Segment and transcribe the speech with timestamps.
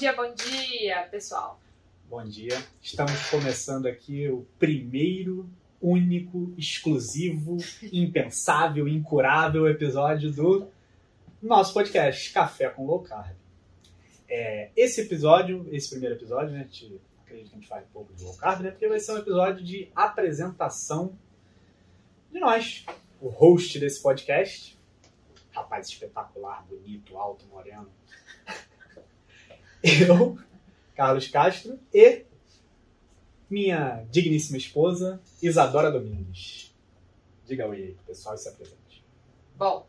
[0.00, 1.60] dia, bom dia, pessoal.
[2.08, 2.56] Bom dia.
[2.80, 5.46] Estamos começando aqui o primeiro,
[5.78, 7.58] único, exclusivo,
[7.92, 10.70] impensável, incurável episódio do
[11.42, 13.36] nosso podcast Café com Low Carb.
[14.26, 18.14] É, esse episódio, esse primeiro episódio, né, gente, acredito que a gente fale um pouco
[18.14, 21.12] de Low Carb, né, porque vai ser um episódio de apresentação
[22.32, 22.86] de nós,
[23.20, 24.78] o host desse podcast,
[25.50, 27.99] rapaz espetacular, bonito, alto, moreno.
[29.82, 30.38] Eu,
[30.94, 32.24] Carlos Castro e
[33.48, 36.74] minha digníssima esposa, Isadora Domingues.
[37.46, 39.04] Diga oi aí, pessoal, e se apresente.
[39.56, 39.86] Bom,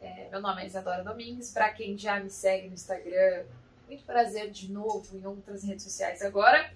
[0.00, 1.52] é, meu nome é Isadora Domingues.
[1.52, 3.44] Para quem já me segue no Instagram,
[3.86, 6.72] muito prazer de novo em outras redes sociais agora.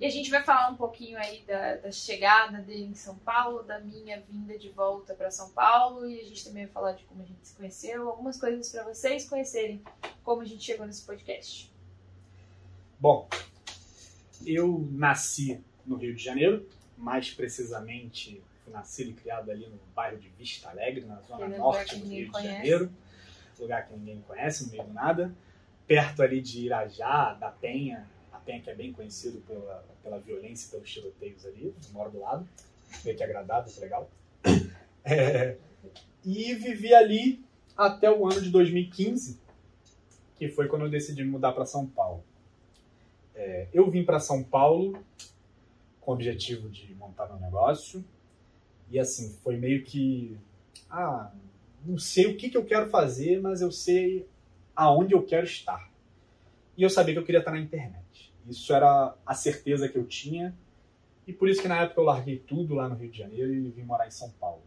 [0.00, 3.62] E a gente vai falar um pouquinho aí da, da chegada dele em São Paulo,
[3.62, 7.04] da minha vinda de volta para São Paulo e a gente também vai falar de
[7.04, 9.82] como a gente se conheceu, algumas coisas para vocês conhecerem
[10.24, 11.70] como a gente chegou nesse podcast.
[12.98, 13.28] Bom,
[14.46, 20.16] eu nasci no Rio de Janeiro, mais precisamente fui nascido e criado ali no bairro
[20.16, 22.56] de Vista Alegre, na zona Aquele norte do Rio ninguém de conhece.
[22.56, 22.92] Janeiro,
[23.58, 25.34] lugar que ninguém conhece, no meio do nada,
[25.86, 28.08] perto ali de Irajá, da Penha,
[28.44, 32.48] Penha que é bem conhecido pela, pela violência e pelos tiroteios ali, moro do lado,
[33.02, 34.10] vê que agradável, legal.
[35.04, 35.56] É,
[36.24, 37.42] e vivi ali
[37.76, 39.40] até o ano de 2015,
[40.36, 42.22] que foi quando eu decidi mudar para São Paulo.
[43.34, 45.02] É, eu vim para São Paulo
[46.00, 48.04] com o objetivo de montar meu negócio.
[48.90, 50.36] E assim, foi meio que.
[50.90, 51.30] Ah,
[51.84, 54.26] não sei o que, que eu quero fazer, mas eu sei
[54.74, 55.90] aonde eu quero estar.
[56.76, 58.09] E eu sabia que eu queria estar na internet.
[58.48, 60.54] Isso era a certeza que eu tinha.
[61.26, 63.70] E por isso que na época eu larguei tudo lá no Rio de Janeiro e
[63.70, 64.62] vim morar em São Paulo.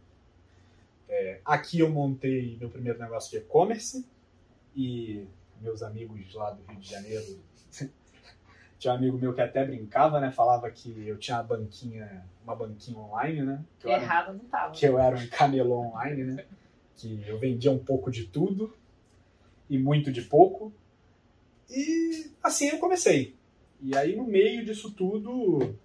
[1.08, 4.06] É, aqui eu montei meu primeiro negócio de e-commerce
[4.74, 5.26] e
[5.60, 7.38] meus amigos lá do Rio de Janeiro
[8.78, 10.30] tinha um amigo meu que até brincava, né?
[10.30, 13.64] Falava que eu tinha uma banquinha, uma banquinha online, né?
[13.78, 14.72] Que Errado não tava.
[14.72, 16.44] que eu era um camelô online, né?
[16.96, 18.74] Que eu vendia um pouco de tudo
[19.68, 20.72] e muito de pouco.
[21.70, 23.34] E assim eu comecei.
[23.84, 25.76] E aí no meio disso tudo,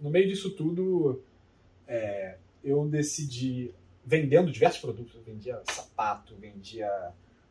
[0.00, 1.22] no meio disso tudo,
[1.86, 3.72] é, eu decidi
[4.04, 5.14] vendendo diversos produtos.
[5.14, 6.90] Eu vendia sapato, vendia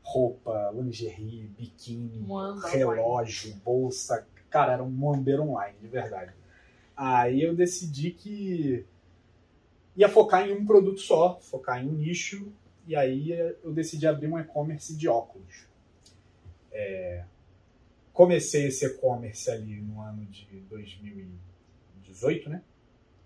[0.04, 4.28] roupa, lingerie, biquíni, Muamba relógio, bolsa.
[4.50, 6.34] Cara, era um muambeiro online, de verdade.
[6.96, 8.86] Aí eu decidi que
[9.96, 12.52] ia focar em um produto só, focar em um nicho,
[12.86, 13.32] e aí
[13.64, 15.68] eu decidi abrir um e-commerce de óculos.
[16.70, 17.24] É,
[18.18, 22.64] comecei esse e-commerce ali no ano de 2018, né?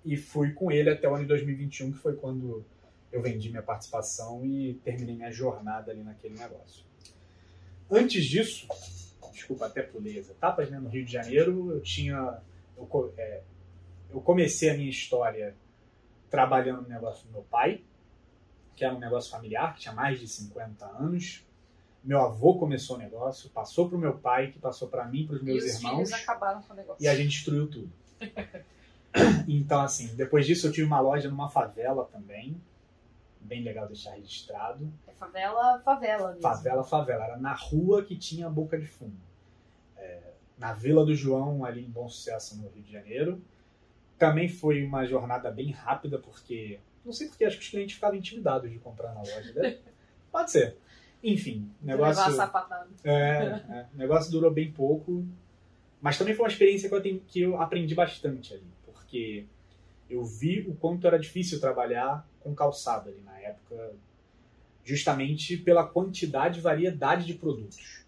[0.03, 2.65] E fui com ele até o ano de 2021, que foi quando
[3.09, 6.83] eu vendi minha participação e terminei minha jornada ali naquele negócio.
[7.89, 8.67] Antes disso,
[9.31, 10.77] desculpa, até pulei as etapas, né?
[10.77, 12.41] No Rio de Janeiro, eu tinha.
[12.75, 13.43] Eu, é,
[14.09, 15.55] eu comecei a minha história
[16.29, 17.81] trabalhando no negócio do meu pai,
[18.75, 21.45] que era um negócio familiar, que tinha mais de 50 anos.
[22.03, 25.35] Meu avô começou o negócio, passou para o meu pai, que passou para mim, para
[25.35, 27.03] os E meus os irmãos, filhos acabaram com o negócio.
[27.03, 27.91] e a gente destruiu tudo.
[29.45, 32.55] Então, assim, depois disso eu tive uma loja numa favela também,
[33.41, 34.89] bem legal deixar registrado.
[35.05, 36.41] É favela, favela mesmo.
[36.41, 37.25] Favela, favela.
[37.25, 39.17] Era na rua que tinha boca de fumo.
[39.97, 40.19] É,
[40.57, 43.41] na Vila do João, ali em Bom Sucesso, no Rio de Janeiro.
[44.17, 46.79] Também foi uma jornada bem rápida, porque.
[47.03, 49.51] Não sei porque, acho que os clientes ficavam intimidados de comprar na loja.
[49.55, 49.77] Né?
[50.31, 50.77] Pode ser.
[51.23, 52.33] Enfim, o Levar a negócio.
[52.35, 52.89] sapatada.
[53.03, 53.11] É,
[53.69, 55.23] é, negócio durou bem pouco,
[56.01, 59.45] mas também foi uma experiência que eu, tenho- que eu aprendi bastante ali, porque
[60.09, 63.93] eu vi o quanto era difícil trabalhar com calçado ali na época,
[64.83, 68.03] justamente pela quantidade e variedade de produtos.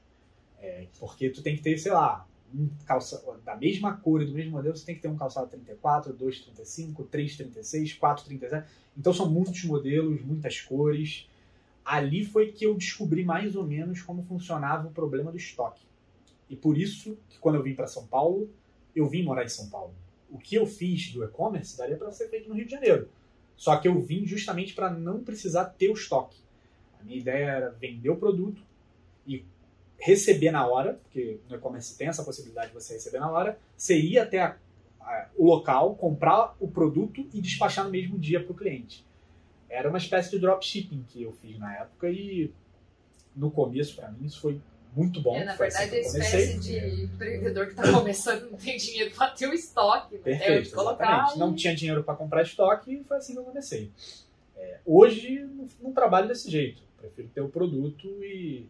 [0.59, 2.25] É, porque tu tem que ter, sei lá,
[2.55, 5.47] um calça da mesma cor e do mesmo modelo, você tem que ter um calçado
[5.49, 8.65] 34, 235, 336, 437.
[8.97, 11.27] Então são muitos modelos, muitas cores.
[11.83, 15.85] Ali foi que eu descobri mais ou menos como funcionava o problema do estoque.
[16.49, 18.49] E por isso que quando eu vim para São Paulo,
[18.95, 19.93] eu vim morar em São Paulo.
[20.29, 23.09] O que eu fiz do e-commerce daria para ser feito no Rio de Janeiro.
[23.55, 26.37] Só que eu vim justamente para não precisar ter o estoque.
[26.99, 28.61] A minha ideia era vender o produto
[29.27, 29.45] e
[29.97, 33.59] receber na hora, porque no e-commerce tem essa possibilidade de você receber na hora.
[33.77, 34.57] Você ia até a-
[35.01, 39.05] a- o local, comprar o produto e despachar no mesmo dia para o cliente.
[39.73, 42.51] Era uma espécie de dropshipping que eu fiz na época e
[43.35, 44.61] no começo, para mim, isso foi
[44.95, 45.35] muito bom.
[45.35, 46.43] É, na assim verdade, que a eu comecei.
[46.43, 50.19] espécie de empreendedor que tá começando não tem dinheiro pra ter o estoque, né?
[50.19, 51.05] É Perfeito, onde colocar.
[51.05, 51.35] exatamente.
[51.35, 53.89] e- Não tinha dinheiro para comprar estoque e foi assim que eu comecei.
[54.55, 56.83] É, hoje não, não trabalho desse jeito.
[56.99, 58.67] Prefiro ter o produto e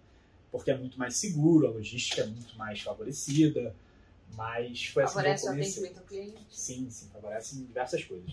[0.49, 3.75] porque é muito mais seguro, a logística é muito mais favorecida,
[4.38, 5.73] mas foi assim Favorece que eu o comecei.
[5.83, 6.45] atendimento ao cliente.
[6.49, 8.31] Sim, sim, favorece em diversas coisas.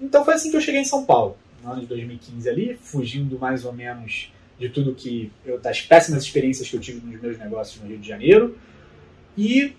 [0.00, 3.38] Então foi assim que eu cheguei em São Paulo, no ano de 2015 ali, fugindo
[3.38, 7.38] mais ou menos de tudo que eu das péssimas experiências que eu tive nos meus
[7.38, 8.58] negócios no Rio de Janeiro
[9.36, 9.74] e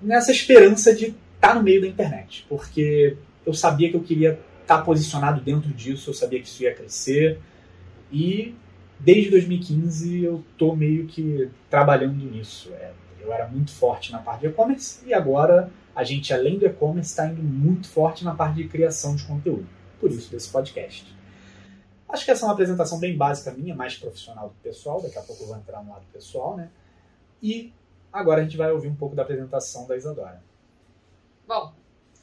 [0.00, 4.82] nessa esperança de estar no meio da internet, porque eu sabia que eu queria estar
[4.82, 7.38] posicionado dentro disso, eu sabia que isso ia crescer
[8.12, 8.54] e
[8.98, 12.70] desde 2015 eu tô meio que trabalhando nisso.
[12.74, 16.66] É, eu era muito forte na parte de e-commerce e agora a gente, além do
[16.66, 19.66] e-commerce, está indo muito forte na parte de criação de conteúdo.
[20.00, 21.14] Por isso desse podcast.
[22.08, 25.00] Acho que essa é uma apresentação bem básica minha, mais profissional do pessoal.
[25.00, 26.70] Daqui a pouco eu vou entrar no lado pessoal, né?
[27.42, 27.72] E
[28.12, 30.42] agora a gente vai ouvir um pouco da apresentação da Isadora.
[31.46, 31.72] Bom,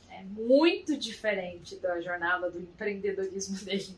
[0.10, 3.96] é muito diferente da jornada do empreendedorismo dele,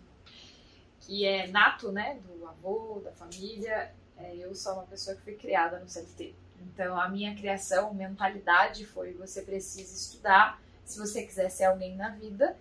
[1.02, 3.92] que é nato, né, do avô, da família.
[4.18, 6.36] É, eu sou uma pessoa que fui criada no CLT.
[6.62, 12.10] Então, a minha criação, mentalidade foi: você precisa estudar se você quiser ser alguém na
[12.10, 12.58] vida,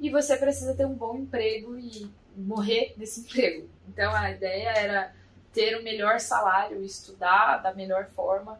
[0.00, 3.68] e você precisa ter um bom emprego e morrer nesse emprego.
[3.88, 5.14] Então, a ideia era
[5.52, 8.58] ter o melhor salário, estudar da melhor forma.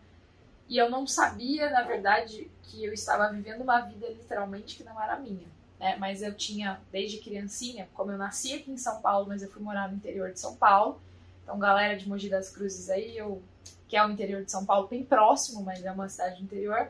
[0.69, 5.01] E eu não sabia, na verdade, que eu estava vivendo uma vida literalmente que não
[5.03, 5.49] era minha.
[5.79, 5.97] Né?
[5.97, 9.63] Mas eu tinha, desde criancinha, como eu nasci aqui em São Paulo, mas eu fui
[9.63, 11.01] morar no interior de São Paulo.
[11.43, 13.43] Então, galera de Mogi das Cruzes aí, eu
[13.91, 16.89] que é o interior de São Paulo, bem próximo, mas é uma cidade interior.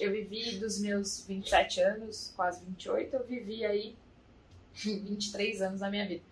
[0.00, 3.96] Eu vivi dos meus 27 anos, quase 28, eu vivi aí
[4.74, 6.24] 23 anos na minha vida.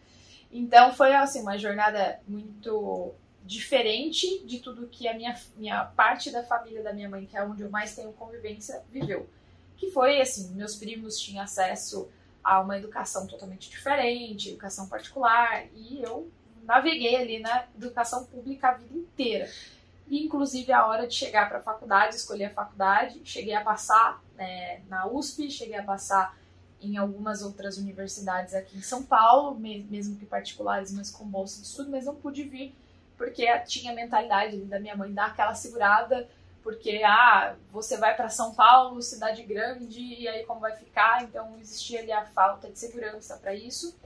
[0.51, 6.43] Então foi assim uma jornada muito diferente de tudo que a minha, minha parte da
[6.43, 9.29] família da minha mãe, que é onde eu mais tenho convivência, viveu.
[9.77, 12.09] Que foi assim, meus primos tinham acesso
[12.43, 16.29] a uma educação totalmente diferente, educação particular, e eu
[16.65, 19.49] naveguei ali na educação pública a vida inteira.
[20.11, 24.81] Inclusive, a hora de chegar para a faculdade, escolher a faculdade, cheguei a passar né,
[24.89, 26.37] na USP, cheguei a passar
[26.81, 31.67] em algumas outras universidades aqui em São Paulo, mesmo que particulares, mas com bolsa de
[31.67, 32.75] estudo, mas não pude vir
[33.19, 36.29] porque tinha a mentalidade da minha mãe dar aquela segurada,
[36.63, 41.25] porque ah, você vai para São Paulo, cidade grande, e aí como vai ficar?
[41.25, 43.99] Então existia ali a falta de segurança para isso.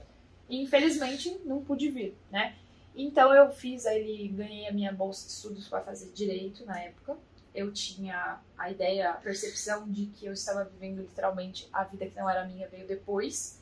[0.49, 2.55] E infelizmente não pude vir, né?
[2.95, 7.17] Então eu fiz aí, ganhei a minha bolsa de estudos para fazer direito na época.
[7.53, 12.15] Eu tinha a ideia, a percepção de que eu estava vivendo literalmente a vida que
[12.15, 13.59] não era minha veio depois.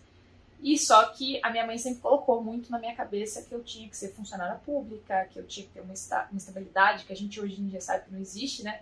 [0.62, 3.90] E só que a minha mãe sempre colocou muito na minha cabeça que eu tinha
[3.90, 7.60] que ser funcionária pública, que eu tinha que ter uma estabilidade que a gente hoje
[7.60, 8.82] em dia sabe que não existe, né?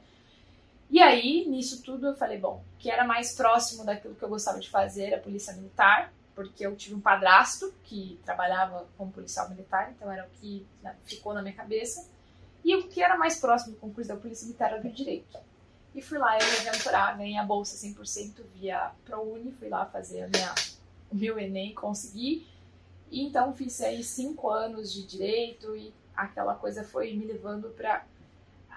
[0.92, 4.60] E aí, nisso tudo, eu falei, bom, que era mais próximo daquilo que eu gostava
[4.60, 9.92] de fazer, a polícia militar, porque eu tive um padrasto que trabalhava como policial militar,
[9.92, 12.08] então era o que né, ficou na minha cabeça.
[12.64, 15.38] E o que era mais próximo do concurso da Polícia Militar era do Direito.
[15.94, 20.30] E fui lá eu me aventurar, ganhei a bolsa 100% via ProUni, fui lá fazer
[20.30, 20.56] minha,
[21.12, 22.48] o meu Enem, consegui.
[23.12, 28.06] E então fiz aí cinco anos de Direito e aquela coisa foi me levando para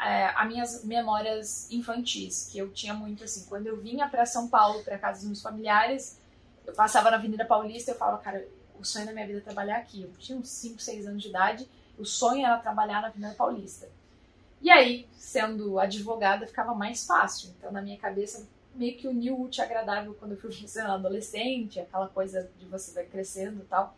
[0.04, 4.48] é, as minhas memórias infantis, que eu tinha muito assim, quando eu vinha para São
[4.48, 6.20] Paulo, para casa dos meus familiares,
[6.66, 8.46] eu passava na Avenida Paulista e eu falava, cara,
[8.78, 10.02] o sonho da minha vida é trabalhar aqui.
[10.02, 13.88] Eu tinha uns 5, 6 anos de idade, o sonho era trabalhar na Avenida Paulista.
[14.60, 17.50] E aí, sendo advogada, ficava mais fácil.
[17.58, 22.08] Então, na minha cabeça, meio que o útil agradável quando eu fui sendo adolescente, aquela
[22.08, 23.96] coisa de você vai crescendo e tal.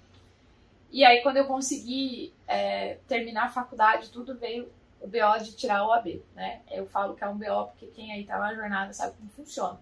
[0.91, 5.87] E aí, quando eu consegui é, terminar a faculdade, tudo veio o BO de tirar
[5.87, 6.62] o AB, né?
[6.71, 9.79] Eu falo que é um BO porque quem aí tá na jornada sabe como funciona.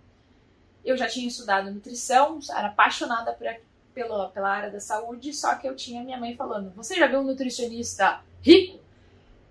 [0.84, 3.46] Eu já tinha estudado nutrição, era apaixonada por,
[3.94, 7.20] pela, pela área da saúde, só que eu tinha minha mãe falando: Você já viu
[7.20, 8.80] um nutricionista rico?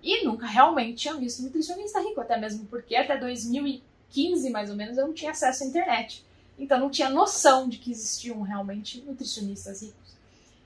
[0.04, 4.76] E nunca realmente tinha visto um nutricionista rico, até mesmo porque até 2015, mais ou
[4.76, 6.26] menos, eu não tinha acesso à internet.
[6.58, 10.16] Então não tinha noção de que existiam realmente nutricionistas ricos.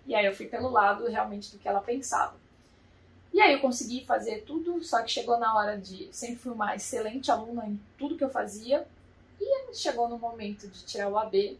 [0.06, 2.36] E aí eu fui pelo lado realmente do que ela pensava.
[3.34, 6.08] E aí eu consegui fazer tudo, só que chegou na hora de.
[6.12, 8.88] Sempre fui uma excelente aluna em tudo que eu fazia,
[9.40, 11.60] e chegou no momento de tirar o AB.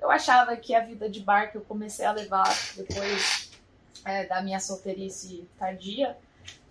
[0.00, 3.50] Eu achava que a vida de bar que eu comecei a levar depois
[4.04, 6.16] é, da minha solteirice tardia,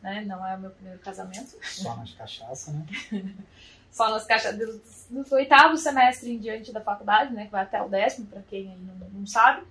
[0.02, 0.24] né?
[0.26, 1.58] Não é o meu primeiro casamento.
[1.64, 2.86] Só nas cachaças, né?
[3.92, 4.58] Só nas cachaças.
[4.58, 7.46] Do, do, oitavo semestre em diante da faculdade, né?
[7.46, 9.66] Que vai até o décimo, para quem aí não, não sabe.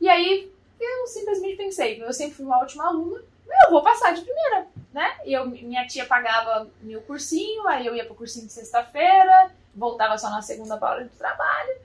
[0.00, 3.22] E aí eu simplesmente pensei, eu sempre fui uma ótima aluna,
[3.66, 5.18] eu vou passar de primeira, né?
[5.24, 10.16] E eu, minha tia pagava meu cursinho, aí eu ia pro cursinho de sexta-feira, voltava
[10.18, 11.80] só na segunda hora do trabalho.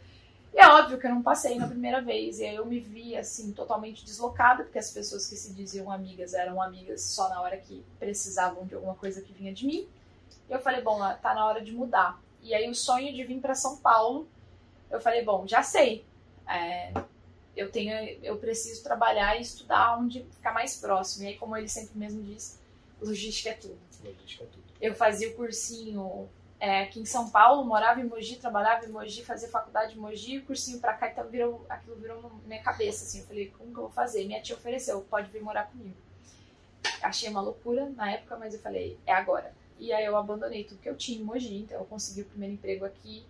[0.54, 2.40] E é óbvio que eu não passei na primeira vez.
[2.40, 6.34] E aí eu me vi, assim, totalmente deslocada, porque as pessoas que se diziam amigas
[6.34, 9.88] eram amigas só na hora que precisavam de alguma coisa que vinha de mim.
[10.50, 12.20] E eu falei, bom, tá na hora de mudar.
[12.42, 14.28] E aí o sonho de vir para São Paulo,
[14.90, 16.04] eu falei, bom, já sei.
[16.48, 16.92] É,
[17.58, 17.92] eu tenho,
[18.24, 21.26] eu preciso trabalhar e estudar onde ficar mais próximo.
[21.26, 22.60] E aí, como ele sempre mesmo diz,
[23.02, 23.80] logística é tudo.
[24.04, 24.64] Logística é tudo.
[24.80, 29.24] Eu fazia o cursinho é, aqui em São Paulo, morava em Mogi, trabalhava em Mogi,
[29.24, 33.06] fazia faculdade em Mogi, o cursinho pra cá, então virou, aquilo virou na minha cabeça,
[33.06, 34.26] assim, eu falei, como que eu vou fazer?
[34.26, 35.96] Minha tia ofereceu, pode vir morar comigo.
[37.02, 39.54] Achei uma loucura na época, mas eu falei, é agora.
[39.80, 42.56] E aí eu abandonei tudo que eu tinha em Mogi, então eu consegui o primeiro
[42.56, 43.24] emprego aqui,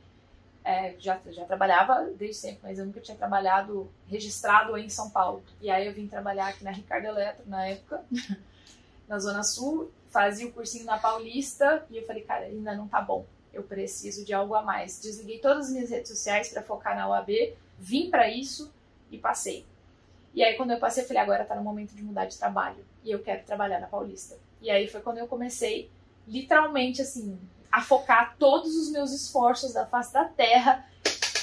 [0.68, 5.42] é, já, já trabalhava desde sempre, mas eu nunca tinha trabalhado registrado em São Paulo.
[5.62, 8.04] E aí eu vim trabalhar aqui na Ricardo Eletro, na época,
[9.08, 13.00] na Zona Sul, fazia o cursinho na Paulista e eu falei, cara, ainda não tá
[13.00, 13.26] bom.
[13.54, 15.00] Eu preciso de algo a mais.
[15.00, 18.70] Desliguei todas as minhas redes sociais para focar na UAB, vim para isso
[19.10, 19.66] e passei.
[20.34, 22.84] E aí quando eu passei, eu falei, agora tá no momento de mudar de trabalho
[23.06, 24.38] e eu quero trabalhar na Paulista.
[24.62, 25.90] E aí foi quando eu comecei,
[26.28, 27.40] literalmente assim,
[27.78, 30.84] a focar todos os meus esforços da face da terra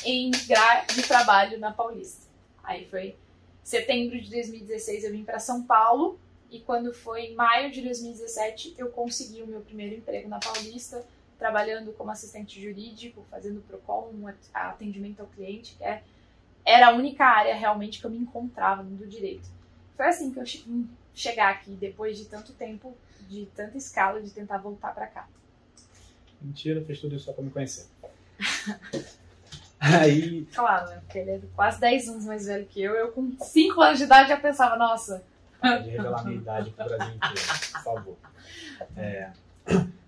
[0.04, 2.26] em migrar de trabalho na Paulista.
[2.64, 3.16] Aí foi
[3.62, 6.18] setembro de 2016 eu vim para São Paulo
[6.50, 11.06] e quando foi em maio de 2017, eu consegui o meu primeiro emprego na Paulista,
[11.38, 16.02] trabalhando como assistente jurídico, fazendo PROCON, um atendimento ao cliente, que é,
[16.64, 19.48] era a única área realmente que eu me encontrava no direito.
[19.96, 22.92] Foi assim que eu cheguei chegar aqui, depois de tanto tempo,
[23.28, 25.28] de tanta escala, de tentar voltar para cá.
[26.44, 27.86] Mentira, fez tudo isso só para me conhecer.
[29.80, 30.46] Aí.
[30.54, 31.00] Claro, né?
[31.04, 32.94] Porque ele é quase 10 anos mais velho que eu.
[32.94, 35.22] Eu, com 5 anos de idade, já pensava, nossa,
[35.82, 37.40] de revelar minha idade para o Brasil inteiro,
[37.72, 38.16] por favor.
[38.96, 39.30] É,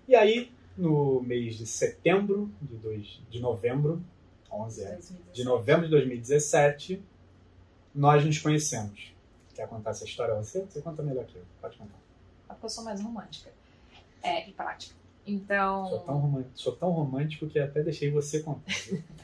[0.07, 4.01] e aí, no mês de setembro de, dois, de novembro,
[4.51, 4.99] 11 é,
[5.33, 7.01] de novembro de 2017,
[7.93, 9.13] nós nos conhecemos.
[9.53, 10.61] Quer contar essa história você?
[10.61, 11.43] Você conta melhor que eu.
[11.59, 11.97] Pode contar.
[12.49, 13.51] É porque eu sou mais romântica.
[14.21, 14.95] É, e prática.
[15.27, 15.89] Então.
[15.89, 18.73] Sou tão, romântico, sou tão romântico que até deixei você contar.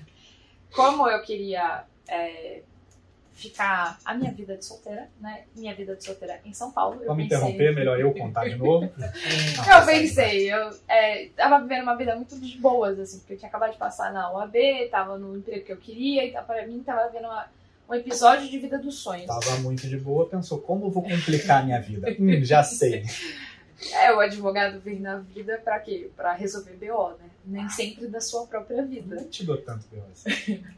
[0.71, 2.61] Como eu queria é,
[3.33, 5.43] ficar a minha vida de solteira, né?
[5.55, 7.01] Minha vida de solteira em São Paulo.
[7.05, 7.37] Vamos pensei...
[7.37, 8.85] interromper, melhor eu contar de novo.
[8.95, 13.49] eu pensei, eu é, tava vivendo uma vida muito de boas, assim, porque eu tinha
[13.49, 14.55] acabado de passar na UAB,
[14.89, 17.47] tava no emprego que eu queria, e tá, pra mim tava vendo uma,
[17.89, 19.25] um episódio de vida dos sonhos.
[19.25, 22.15] Tava muito de boa, pensou, como eu vou complicar a minha vida?
[22.19, 23.03] hum, já sei.
[23.91, 26.09] É, o advogado vem na vida pra quê?
[26.15, 27.29] Pra resolver BO, né?
[27.45, 29.15] Nem sempre da sua própria vida.
[29.15, 30.63] Não te dou tanto BO assim.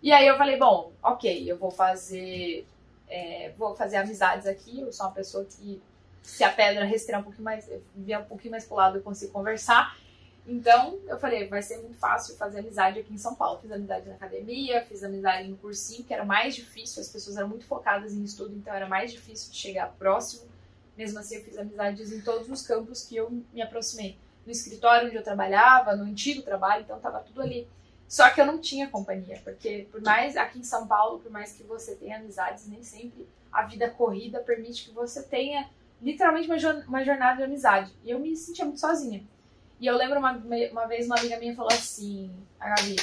[0.00, 2.64] E aí eu falei, bom, ok, eu vou fazer.
[3.08, 4.80] É, vou fazer amizades aqui.
[4.80, 5.82] Eu sou uma pessoa que,
[6.22, 9.32] se a pedra respirar um pouquinho mais, vier um pouquinho mais pro lado, eu consigo
[9.32, 9.98] conversar.
[10.46, 13.58] Então, eu falei, vai ser muito fácil fazer amizade aqui em São Paulo.
[13.60, 17.48] Fiz amizade na academia, fiz amizade no cursinho, que era mais difícil, as pessoas eram
[17.48, 20.47] muito focadas em estudo, então era mais difícil de chegar próximo.
[20.98, 24.18] Mesmo assim, eu fiz amizades em todos os campos que eu me aproximei.
[24.44, 27.68] No escritório onde eu trabalhava, no antigo trabalho, então tava tudo ali.
[28.08, 31.52] Só que eu não tinha companhia, porque por mais aqui em São Paulo, por mais
[31.52, 35.70] que você tenha amizades, nem sempre a vida corrida permite que você tenha
[36.02, 36.48] literalmente
[36.88, 37.92] uma jornada de amizade.
[38.02, 39.24] E eu me sentia muito sozinha.
[39.78, 42.28] E eu lembro uma, uma vez uma amiga minha falou assim,
[42.58, 42.96] a Gabi,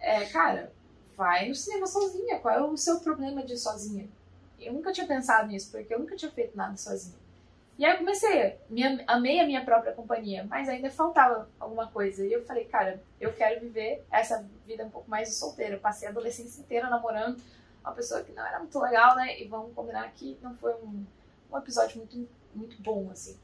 [0.00, 0.72] é, cara,
[1.14, 4.08] vai no cinema sozinha, qual é o seu problema de ir sozinha?
[4.64, 7.22] Eu nunca tinha pensado nisso, porque eu nunca tinha feito nada sozinha.
[7.78, 8.58] E aí eu comecei,
[9.06, 12.24] amei a minha própria companhia, mas ainda faltava alguma coisa.
[12.24, 15.74] E eu falei, cara, eu quero viver essa vida um pouco mais de solteira.
[15.74, 17.40] Eu passei a adolescência inteira namorando
[17.82, 19.40] uma pessoa que não era muito legal, né?
[19.40, 21.04] E vamos combinar que não foi um,
[21.50, 23.36] um episódio muito, muito bom, assim.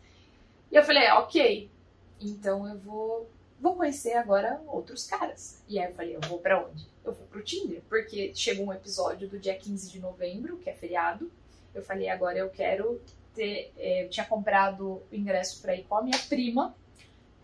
[0.71, 1.71] E eu falei, ok,
[2.21, 5.63] então eu vou, vou conhecer agora outros caras.
[5.69, 6.87] E aí eu falei, eu vou pra onde?
[7.09, 10.75] Eu vou pro Tinder, porque chegou um episódio do dia 15 de novembro, que é
[10.75, 11.31] feriado.
[11.75, 13.01] Eu falei, agora eu quero
[13.35, 16.75] ter, é, eu tinha comprado o ingresso para ir com a minha prima.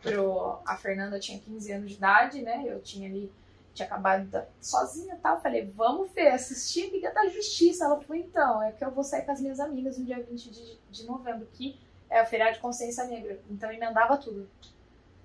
[0.03, 2.63] Pro, a Fernanda tinha 15 anos de idade, né?
[2.67, 3.33] Eu tinha ali,
[3.73, 5.41] tinha acabado da, sozinha e tal.
[5.41, 7.87] Falei, vamos ver, assistir Liga da Justiça.
[7.87, 10.51] Ela falou, então, é que eu vou sair com as minhas amigas no dia 20
[10.51, 11.81] de, de novembro, que
[12.11, 13.41] é o feriado de consciência negra.
[13.51, 14.47] Então emendava tudo.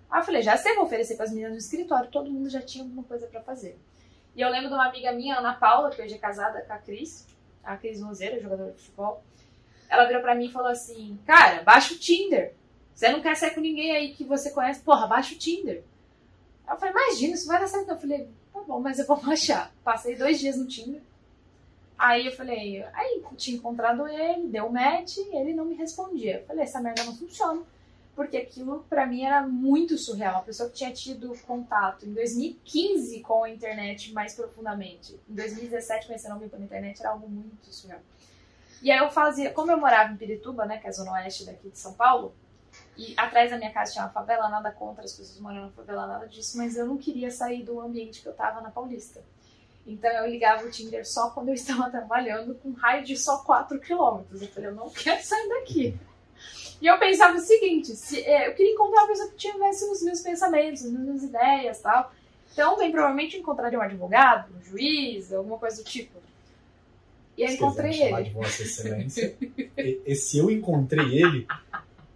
[0.09, 2.61] Aí eu falei, já sei, vou oferecer para as meninas no escritório, todo mundo já
[2.61, 3.77] tinha alguma coisa para fazer.
[4.35, 6.77] E eu lembro de uma amiga minha, Ana Paula, que hoje é casada com a
[6.77, 7.27] Cris,
[7.63, 9.23] a Cris Mozeira, jogadora de futebol
[9.89, 12.53] ela virou pra mim e falou assim: Cara, baixa o Tinder.
[12.93, 14.81] Você não quer sair com ninguém aí que você conhece?
[14.81, 15.83] Porra, baixa o Tinder.
[16.69, 17.89] Eu falei: Imagina, isso vai dar certo.
[17.89, 19.73] Eu falei: Tá bom, mas eu vou baixar.
[19.83, 21.01] Passei dois dias no Tinder.
[21.97, 26.37] Aí eu falei: Aí, tinha encontrado ele, deu match, ele não me respondia.
[26.37, 27.63] Eu falei: Essa merda não funciona.
[28.19, 30.33] Porque aquilo para mim era muito surreal.
[30.33, 36.05] Uma pessoa que tinha tido contato em 2015 com a internet mais profundamente, em 2017
[36.05, 38.01] conhecendo alguém pela internet era algo muito surreal.
[38.81, 41.45] E aí eu fazia, como eu morava em Pirituba, né, que é a zona oeste
[41.45, 42.35] daqui de São Paulo,
[42.97, 46.05] e atrás da minha casa tinha uma favela, nada contra as pessoas morando na favela,
[46.05, 49.23] nada disso, mas eu não queria sair do ambiente que eu tava na Paulista.
[49.87, 53.79] Então eu ligava o Tinder só quando eu estava trabalhando com raio de só 4
[53.79, 54.41] quilômetros.
[54.41, 55.97] Eu falei, eu não quero sair daqui.
[56.81, 60.01] E eu pensava o seguinte, se, é, eu queria encontrar uma pessoa que tivesse os
[60.01, 62.11] meus pensamentos, as minhas ideias tal.
[62.53, 66.19] Então, bem provavelmente encontraria um advogado, um juiz, alguma coisa do tipo.
[67.37, 68.23] E eu encontrei ele.
[68.23, 69.35] De Vossa Excelência.
[69.77, 71.47] e, e se eu encontrei ele,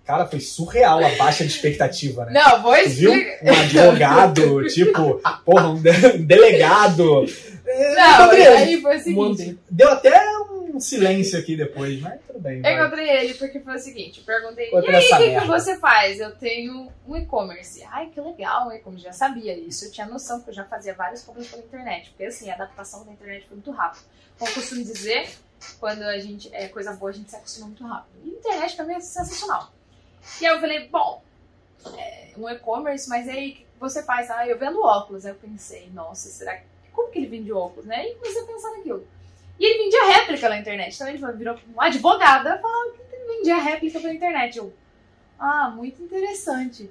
[0.05, 2.33] Cara, foi surreal a baixa de expectativa, né?
[2.33, 3.13] Não, vou explicar.
[3.13, 3.51] Viu?
[3.51, 5.81] Um advogado, tipo, porra, um,
[6.25, 7.25] delegado.
[7.95, 9.59] Não, aí foi o seguinte.
[9.69, 10.11] Deu até
[10.73, 12.61] um silêncio aqui depois, mas tudo bem.
[12.65, 15.77] Eu encontrei ele porque foi o seguinte, eu perguntei, e aí, o que, que, você
[15.77, 16.19] faz?
[16.19, 17.83] Eu tenho um e-commerce.
[17.91, 19.05] Ai, que legal, um e-commerce.
[19.05, 22.09] Já sabia isso, eu tinha noção, porque eu já fazia várias compras pela internet.
[22.09, 24.03] Porque assim, a adaptação da internet foi muito rápida.
[24.37, 25.29] Como eu costumo dizer,
[25.79, 28.13] quando a gente é coisa boa, a gente se acostuma muito rápido.
[28.25, 29.71] E a internet também é sensacional.
[30.41, 31.21] E aí eu falei, bom,
[31.97, 34.31] é um e-commerce, mas aí o que você faz?
[34.31, 35.25] Ah, eu vendo óculos.
[35.25, 36.73] Aí eu pensei, nossa, será que.
[36.91, 38.07] Como que ele vende óculos, né?
[38.07, 39.07] E comecei a pensar naquilo.
[39.59, 40.95] E ele vendia réplica na internet.
[40.95, 44.57] Então ele virou uma advogada falando que ele vendia réplica pela internet.
[44.57, 44.73] Eu,
[45.39, 46.89] ah, muito interessante.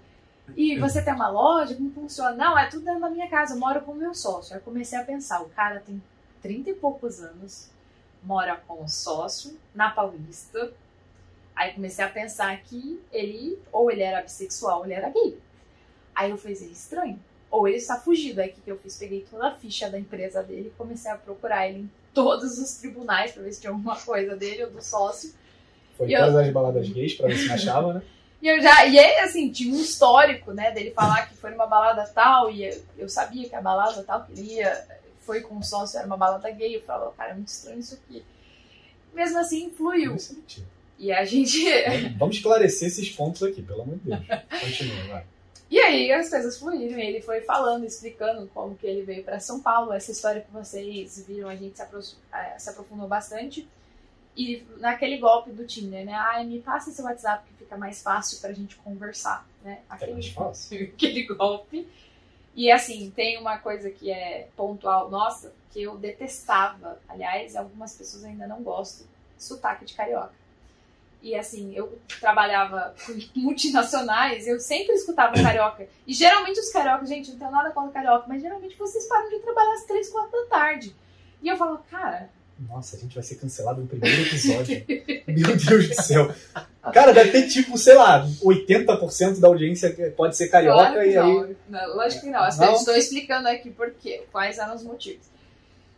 [0.57, 1.75] E você tem uma loja?
[1.75, 2.33] Como funciona?
[2.33, 3.55] Não, é tudo dentro da minha casa.
[3.55, 4.55] Eu moro com o meu sócio.
[4.55, 6.03] Aí comecei a pensar, o cara tem
[6.41, 7.71] 30 e poucos anos,
[8.23, 10.73] mora com o sócio na Paulista,
[11.55, 15.39] Aí comecei a pensar que ele, ou ele era bissexual, ou ele era gay.
[16.15, 17.21] Aí eu falei, é estranho.
[17.51, 18.41] Ou ele está fugido.
[18.41, 18.97] Aí o que, eu fiz?
[18.97, 22.75] Peguei toda a ficha da empresa dele e comecei a procurar ele em todos os
[22.75, 25.33] tribunais para ver se tinha alguma coisa dele ou do sócio.
[25.97, 26.41] Foi em todas eu...
[26.41, 28.03] as baladas gays para ver se achava, né?
[28.41, 31.67] E eu já, e ele, assim, tinha um histórico, né, dele falar que foi numa
[31.67, 34.85] balada tal, e eu, eu sabia que a balada tal que ele ia,
[35.21, 37.95] foi com um sócio, era uma balada gay, eu falava, cara, é muito estranho isso
[37.95, 38.25] aqui.
[39.15, 40.17] Mesmo assim, fluiu.
[40.17, 40.67] Isso é mentira.
[40.99, 41.59] E a gente.
[42.19, 44.21] Vamos esclarecer esses pontos aqui, pelo amor de Deus.
[44.61, 45.25] Continua, vai.
[45.73, 49.59] E aí as coisas fluíram, ele foi falando, explicando como que ele veio para São
[49.59, 53.67] Paulo, essa história que vocês viram, a gente se, eh, se aprofundou bastante.
[54.37, 56.13] E naquele golpe do Tinder, né?
[56.13, 59.81] Ai, me passa esse WhatsApp que fica mais fácil pra gente conversar, né?
[59.89, 60.85] Aquele, é mais fácil.
[60.95, 61.89] aquele golpe.
[62.55, 68.25] E assim, tem uma coisa que é pontual nossa, que eu detestava, aliás, algumas pessoas
[68.25, 69.07] ainda não gostam,
[69.39, 70.35] sotaque de carioca.
[71.23, 75.87] E assim, eu trabalhava com multinacionais, eu sempre escutava carioca.
[76.05, 79.39] E geralmente os cariocas, gente, não tenho nada contra carioca, mas geralmente vocês param de
[79.39, 80.97] trabalhar às 3, 4 da tarde.
[81.41, 82.29] E eu falo, cara.
[82.69, 84.85] Nossa, a gente vai ser cancelado no primeiro episódio.
[85.27, 86.35] Meu Deus do céu.
[86.93, 91.43] Cara, deve ter tipo, sei lá, 80% da audiência pode ser carioca claro e não.
[91.43, 91.57] aí.
[91.69, 92.41] Não, lógico que não.
[92.41, 92.75] não.
[92.75, 95.27] Estou explicando aqui por quê, quais eram os motivos.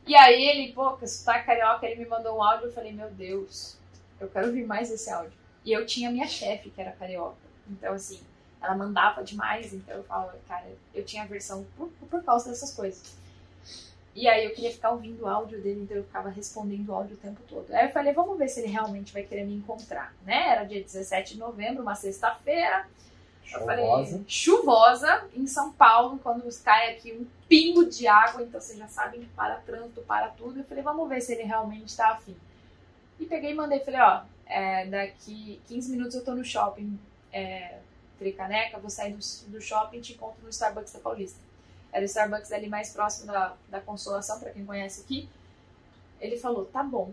[0.06, 3.76] E aí ele, pô, tá carioca, ele me mandou um áudio, eu falei, meu Deus,
[4.24, 5.32] eu quero ouvir mais esse áudio.
[5.64, 7.36] E eu tinha minha chefe, que era carioca.
[7.68, 8.20] Então, assim,
[8.60, 13.14] ela mandava demais, então eu falava, cara, eu tinha aversão por, por causa dessas coisas.
[14.14, 17.16] E aí eu queria ficar ouvindo o áudio dele, então eu ficava respondendo o áudio
[17.16, 17.72] o tempo todo.
[17.72, 20.50] Aí eu falei, vamos ver se ele realmente vai querer me encontrar, né?
[20.50, 22.86] Era dia 17 de novembro, uma sexta-feira.
[23.52, 28.78] Eu falei, chuvosa em São Paulo, quando cai aqui um pingo de água, então vocês
[28.78, 30.60] já sabem que para trânsito, para tudo.
[30.60, 32.36] Eu falei, vamos ver se ele realmente está afim.
[33.18, 36.98] E peguei e mandei, falei, ó, é, daqui 15 minutos eu tô no shopping
[37.32, 37.78] é,
[38.18, 41.38] Tricaneca, vou sair do, do shopping e te encontro no Starbucks da Paulista.
[41.92, 45.28] Era o Starbucks ali mais próximo da, da Consolação, para quem conhece aqui.
[46.20, 47.12] Ele falou, tá bom,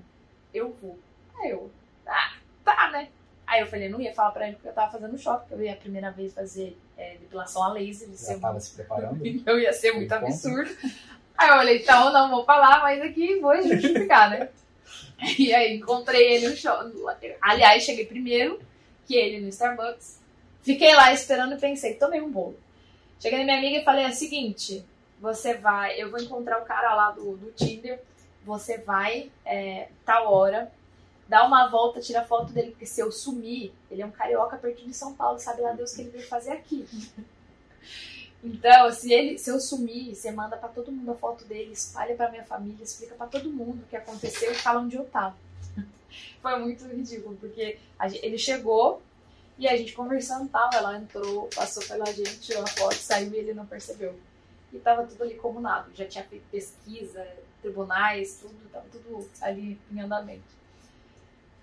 [0.54, 0.98] eu vou.
[1.40, 1.72] Aí eu,
[2.08, 3.10] ah, tá, né?
[3.46, 5.66] Aí eu falei, não ia falar pra ele porque eu tava fazendo shopping, porque eu
[5.66, 8.10] ia a primeira vez fazer é, depilação a laser.
[8.10, 8.64] Já tava muito...
[8.64, 9.22] se preparando.
[9.46, 10.70] eu ia ser muito absurdo.
[11.38, 14.50] Aí eu falei, então não vou falar, mas aqui vou justificar, né?
[15.38, 16.74] E aí encontrei ele no show.
[17.42, 18.60] Aliás, cheguei primeiro
[19.06, 20.20] que ele no Starbucks.
[20.64, 22.58] Fiquei lá esperando e pensei, tomei um bolo.
[23.20, 24.84] Cheguei na minha amiga e falei é o seguinte,
[25.20, 28.02] você vai, eu vou encontrar o cara lá do, do Tinder,
[28.44, 30.72] você vai, é, tal hora,
[31.28, 34.84] dá uma volta, tira foto dele, porque se eu sumir, ele é um carioca perto
[34.84, 36.88] de São Paulo, sabe lá Deus o que ele veio fazer aqui.
[38.44, 42.16] Então, se ele, se eu sumir, você manda para todo mundo a foto dele, espalha
[42.16, 45.36] para minha família, explica para todo mundo o que aconteceu e fala onde eu tava.
[46.42, 47.78] Foi muito ridículo, porque
[48.08, 49.02] gente, ele chegou
[49.60, 53.38] e a gente conversando tal, ela entrou, passou pela gente, tirou a foto, saiu e
[53.38, 54.20] ele não percebeu.
[54.74, 57.28] E tava tudo ali comunado, já tinha feito pesquisa,
[57.62, 60.61] tribunais, tudo, tava tudo ali em andamento.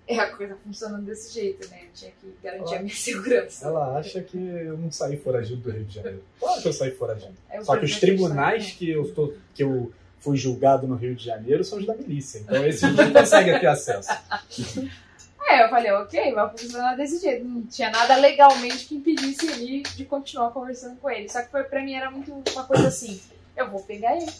[0.09, 1.83] É a coisa funcionando desse jeito, né?
[1.83, 3.67] Eu tinha que garantir a minha segurança.
[3.67, 6.23] Ela acha que eu não saí foragido do Rio de Janeiro.
[6.39, 7.35] Claro que eu saí foragido.
[7.47, 10.95] É Só que os projeto tribunais está, que eu, tô, que eu fui julgado no
[10.95, 12.39] Rio de Janeiro são os da milícia.
[12.39, 14.09] Então esses não conseguem ter acesso.
[14.09, 14.89] né?
[15.47, 17.43] É, eu falei, ok, vai funcionar desse jeito.
[17.43, 21.27] Não tinha nada legalmente que impedisse ele de continuar conversando com ele.
[21.27, 23.19] Só que foi, pra mim era muito uma coisa assim,
[23.57, 24.31] eu vou pegar ele,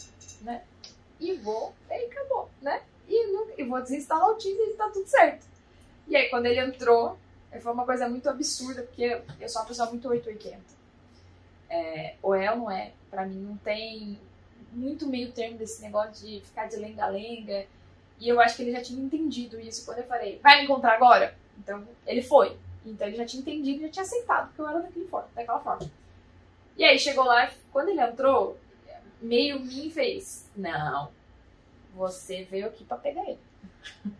[0.41, 0.61] né?
[1.19, 2.81] E vou, e acabou, né?
[3.07, 5.48] E, não, e vou desinstalar o Tinder e tá tudo certo.
[6.09, 7.17] E aí quando ele entrou,
[7.61, 10.61] foi uma coisa muito absurda, porque eu sou uma pessoa muito 880.
[11.69, 12.91] É, ou é ou não é.
[13.09, 14.19] Pra mim não tem
[14.71, 17.65] muito meio termo desse negócio de ficar de lenga-lenga.
[18.19, 20.95] E eu acho que ele já tinha entendido isso quando eu falei, vai me encontrar
[20.95, 21.35] agora?
[21.57, 22.57] Então, ele foi.
[22.85, 25.59] Então ele já tinha entendido e já tinha aceitado que eu era daquele forma, daquela
[25.59, 25.89] forma.
[26.75, 28.57] E aí chegou lá, quando ele entrou,
[29.21, 31.11] meio me fez, não,
[31.93, 33.39] você veio aqui pra pegar ele.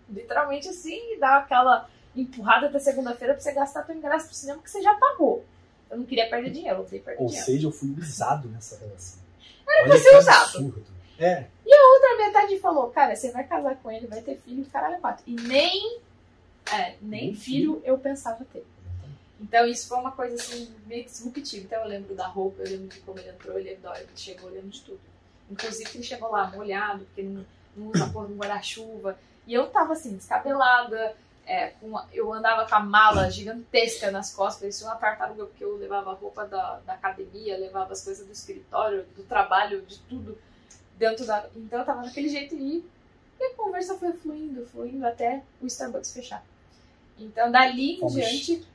[0.10, 4.62] Literalmente assim, e dar aquela empurrada até segunda-feira pra você gastar teu ingresso pro cinema
[4.62, 5.46] que você já pagou.
[5.90, 7.46] Eu não queria perder dinheiro, eu odeio perder Ou dinheiro.
[7.46, 9.20] seja, eu fui usado nessa relação.
[9.68, 10.44] Era pra ser usado.
[10.44, 10.86] absurdo.
[11.18, 11.46] É,
[12.00, 15.24] outra metade falou, cara, você vai casar com ele, vai ter filho, caralho, é quatro.
[15.28, 16.00] E nem,
[16.72, 18.66] é, nem Nem filho eu pensava ter.
[19.40, 21.66] Então isso foi uma coisa assim, meio que disruptiva.
[21.66, 24.00] Então eu lembro da roupa, eu lembro de como ele entrou, eu lembro da hora
[24.00, 25.00] que ele chegou, eu lembro de tudo.
[25.50, 29.18] Inclusive que ele chegou lá molhado, porque não, não usa porra no guarda-chuva.
[29.50, 31.16] E eu tava assim, descabelada,
[31.48, 35.64] é, com a- eu andava com a mala gigantesca nas costas, parecia uma tartaruga, porque
[35.64, 39.98] eu levava a roupa da, da academia, levava as coisas do escritório, do trabalho, de
[40.02, 40.38] tudo
[41.00, 41.46] dentro da.
[41.56, 42.86] Então eu tava daquele jeito e,
[43.40, 46.44] e a conversa foi fluindo, fluindo até o Starbucks fechar.
[47.18, 48.68] Então dali em Fomos, diante.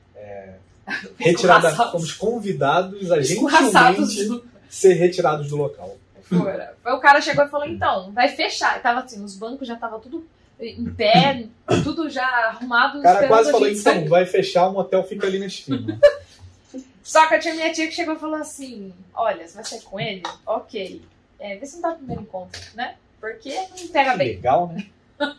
[1.17, 5.97] retirada, escorraçados- fomos convidados a escorraçados gentilmente ser retirados do local.
[6.23, 6.75] fora.
[6.85, 8.77] O cara chegou e falou, então, vai fechar.
[8.77, 10.27] E tava assim, os bancos já tava tudo
[10.59, 11.47] em pé,
[11.83, 12.99] tudo já arrumado.
[12.99, 14.07] O cara quase falou, então, sair.
[14.07, 15.99] vai fechar, o motel fica ali na esquina.
[17.03, 19.81] Só que eu tinha minha tia que chegou e falou assim: Olha, você vai sair
[19.81, 20.23] com ele?
[20.45, 21.01] Ok.
[21.39, 22.95] É, vê se não dá o primeiro encontro, né?
[23.19, 24.29] Porque não pega bem.
[24.29, 24.87] Legal, né?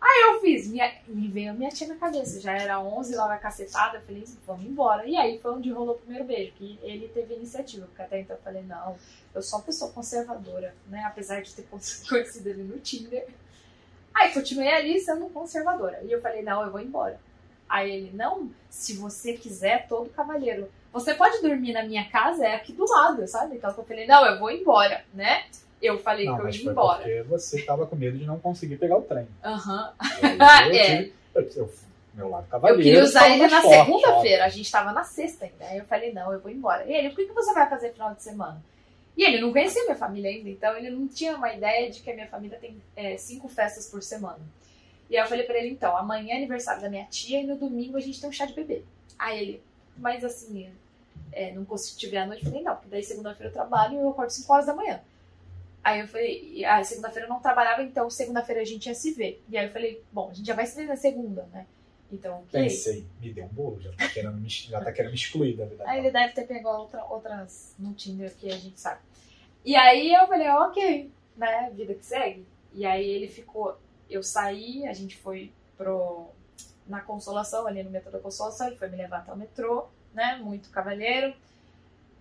[0.00, 2.40] Aí eu fiz, minha, me veio a minha tia na cabeça.
[2.40, 3.98] Já era 11 lá na cacetada.
[3.98, 5.06] Eu falei, vamos embora.
[5.06, 7.84] E aí foi onde rolou o primeiro beijo, que ele teve iniciativa.
[7.86, 8.96] Porque até então eu falei, não,
[9.34, 11.04] eu sou uma pessoa conservadora, né?
[11.04, 11.66] Apesar de ter
[12.08, 13.26] conhecido ele no Tinder.
[14.14, 16.00] Aí continuei ali sendo conservadora.
[16.04, 17.18] E eu falei, não, eu vou embora.
[17.68, 20.68] Aí ele, não, se você quiser, todo cavalheiro.
[20.92, 23.56] Você pode dormir na minha casa, é aqui do lado, sabe?
[23.56, 25.44] Então eu falei, não, eu vou embora, né?
[25.80, 26.98] Eu falei Não, que eu ia embora.
[26.98, 29.26] porque você tava com medo de não conseguir pegar o trem.
[29.42, 29.92] Aham.
[30.20, 30.28] Eu,
[30.76, 31.10] É.
[31.34, 31.70] eu, eu-
[32.12, 32.82] meu lado Eu cavaleiro.
[32.82, 35.64] queria usar ele na segunda-feira, a gente tava na sexta ainda.
[35.64, 36.84] Aí eu falei, não, eu vou embora.
[36.84, 38.60] E ele, o que que você vai fazer final de semana?
[39.16, 42.10] E ele não conhecia minha família ainda, então ele não tinha uma ideia de que
[42.10, 44.40] a minha família tem é, cinco festas por semana.
[45.10, 47.56] E aí eu falei pra ele, então, amanhã é aniversário da minha tia e no
[47.56, 48.82] domingo a gente tem um chá de bebê.
[49.18, 49.62] Aí ele,
[49.96, 50.72] mas assim,
[51.32, 52.44] é, não consigo te ver à noite?
[52.44, 55.00] Eu falei, não, porque daí segunda-feira eu óbvio e eu acordo 5 horas da manhã.
[55.82, 59.12] Aí eu falei, e, ah, segunda-feira eu não trabalhava, então segunda-feira a gente ia se
[59.12, 59.42] ver.
[59.48, 61.66] E aí eu falei, bom, a gente já vai se ver na segunda, né?
[62.12, 62.44] Então.
[62.50, 65.64] Pensei, me deu um bolo, já tá querendo me, já tá querendo me excluir da
[65.64, 65.84] vida.
[65.86, 69.00] Aí ele deve ter pegado outra, outras no Tinder que a gente sabe.
[69.64, 71.70] E aí eu falei, ok, né?
[71.74, 72.46] Vida que segue.
[72.72, 73.78] E aí ele ficou.
[74.08, 76.28] Eu saí, a gente foi pro.
[76.86, 80.40] Na Consolação, ali no metrô da Consolação, ele foi me levar até o metrô, né?
[80.42, 81.34] Muito cavalheiro.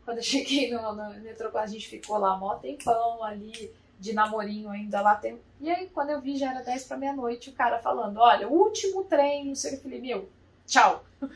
[0.05, 4.69] Quando eu cheguei no, no metrô, a gente ficou lá mó tempão ali, de namorinho
[4.69, 5.15] ainda lá.
[5.15, 5.37] Tem...
[5.59, 8.53] E aí, quando eu vi, já era 10 pra meia-noite, o cara falando: olha, o
[8.53, 9.79] último trem, não sei o que.
[9.79, 10.29] Eu falei, meu,
[10.65, 11.05] tchau.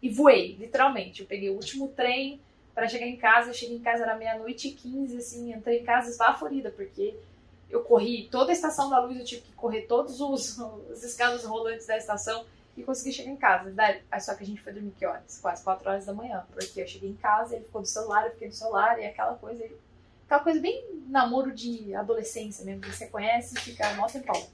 [0.00, 1.22] E voei, literalmente.
[1.22, 2.40] Eu peguei o último trem
[2.72, 3.50] para chegar em casa.
[3.50, 5.52] Eu cheguei em casa, era meia-noite e 15, assim.
[5.52, 7.16] Entrei em casa esbaforida, porque
[7.68, 10.56] eu corri toda a estação da luz, eu tive que correr todos os,
[10.88, 13.74] os escadas rolantes da estação e consegui chegar em casa.
[14.20, 15.38] Só que a gente foi dormir que horas?
[15.42, 16.46] Quase 4 horas da manhã.
[16.52, 19.34] Porque eu cheguei em casa, ele ficou no celular, eu fiquei no celular, e aquela
[19.34, 19.68] coisa.
[20.28, 24.46] Aquela coisa bem namoro de adolescência mesmo, que você conhece e fica mó tempão.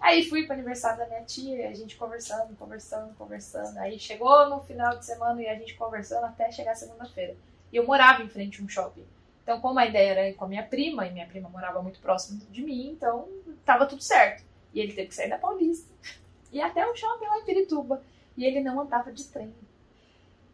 [0.00, 3.78] Aí fui pro aniversário da minha tia, a gente conversando, conversando, conversando.
[3.78, 7.34] Aí chegou no final de semana e a gente conversando até chegar segunda-feira.
[7.72, 9.06] E eu morava em frente a um shopping.
[9.42, 12.00] Então, como a ideia era ir com a minha prima, e minha prima morava muito
[12.00, 13.26] próximo de mim, então
[13.64, 14.44] tava tudo certo.
[14.74, 15.90] E ele teve que sair da Paulista
[16.52, 18.02] e até o shopping lá em Pirituba.
[18.36, 19.54] E ele não andava de trem.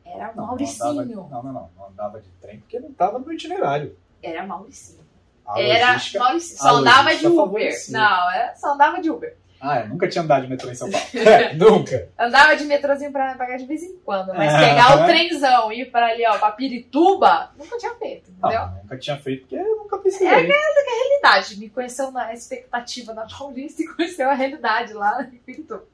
[0.05, 0.89] Era não Mauricinho.
[0.91, 3.97] andava, não, não, não, não andava de trem porque não tava no itinerário.
[4.25, 5.05] Era Mauricinho.
[5.47, 5.87] A Era
[6.19, 6.23] Mauricinho.
[6.25, 7.73] a Só andava de Uber.
[7.91, 9.37] Não, é, só andava de Uber.
[9.67, 11.07] Ah, eu nunca tinha andado de metrô em São Paulo.
[11.15, 12.09] É, nunca.
[12.19, 14.59] Andava de metrôzinho pra pagar de vez em quando, mas Ah.
[14.59, 18.61] pegar o trenzão e ir pra ali, ó, pra Pirituba, nunca tinha feito, entendeu?
[18.61, 20.29] Não, nunca tinha feito porque eu nunca precisei.
[20.29, 21.57] É realidade.
[21.59, 25.85] Me conheceu na expectativa na Paulista e conheceu a realidade lá em Pirituba.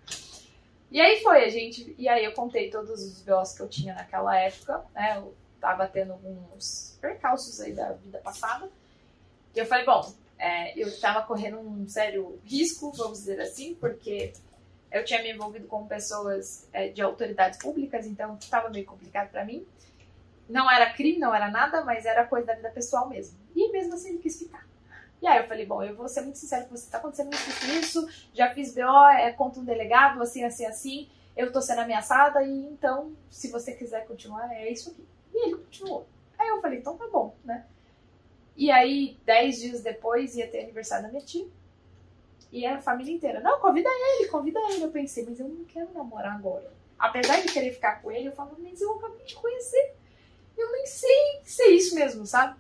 [0.91, 1.95] E aí foi, a gente.
[1.97, 5.15] E aí eu contei todos os BOs que eu tinha naquela época, né?
[5.19, 8.69] Eu tava tendo alguns percalços aí da vida passada.
[9.55, 14.33] E eu falei, bom, é, eu tava correndo um sério risco, vamos dizer assim, porque
[14.91, 19.45] eu tinha me envolvido com pessoas é, de autoridades públicas, então estava meio complicado para
[19.45, 19.67] mim.
[20.49, 23.39] Não era crime, não era nada, mas era coisa da vida pessoal mesmo.
[23.55, 24.67] E mesmo assim ele quis ficar.
[25.23, 27.67] E aí eu falei, bom, eu vou ser muito sincero com você, tá acontecendo isso,
[27.79, 32.43] isso, já fiz BO, é contra um delegado, assim, assim, assim, eu tô sendo ameaçada,
[32.43, 35.07] e então, se você quiser continuar, é isso aqui.
[35.35, 36.07] E ele continuou.
[36.39, 37.67] Aí eu falei, então tá bom, né?
[38.57, 41.47] E aí, dez dias depois, ia ter aniversário da minha tia.
[42.53, 44.85] E a família inteira, não, convida ele, convida ele.
[44.85, 46.71] Eu pensei, mas eu não quero namorar agora.
[46.99, 49.95] Apesar de querer ficar com ele, eu falo, mas eu acabei de conhecer.
[50.59, 52.59] Eu nem sei se é isso mesmo, sabe?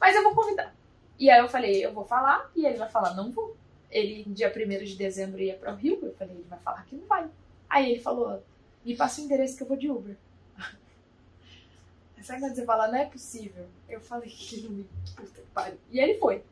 [0.00, 0.74] Mas eu vou convidar.
[1.18, 3.56] E aí eu falei, eu vou falar, e ele vai falar, não vou.
[3.90, 6.94] Ele, dia 1 de dezembro, ia para o Rio, eu falei, ele vai falar que
[6.94, 7.28] não vai.
[7.68, 8.42] Aí ele falou,
[8.84, 10.16] me passa o endereço que eu vou de Uber.
[12.22, 13.66] Sabe quando você fala, não é possível?
[13.88, 14.86] Eu falei que.
[15.16, 15.78] Puta que pariu.
[15.90, 16.42] E ele foi.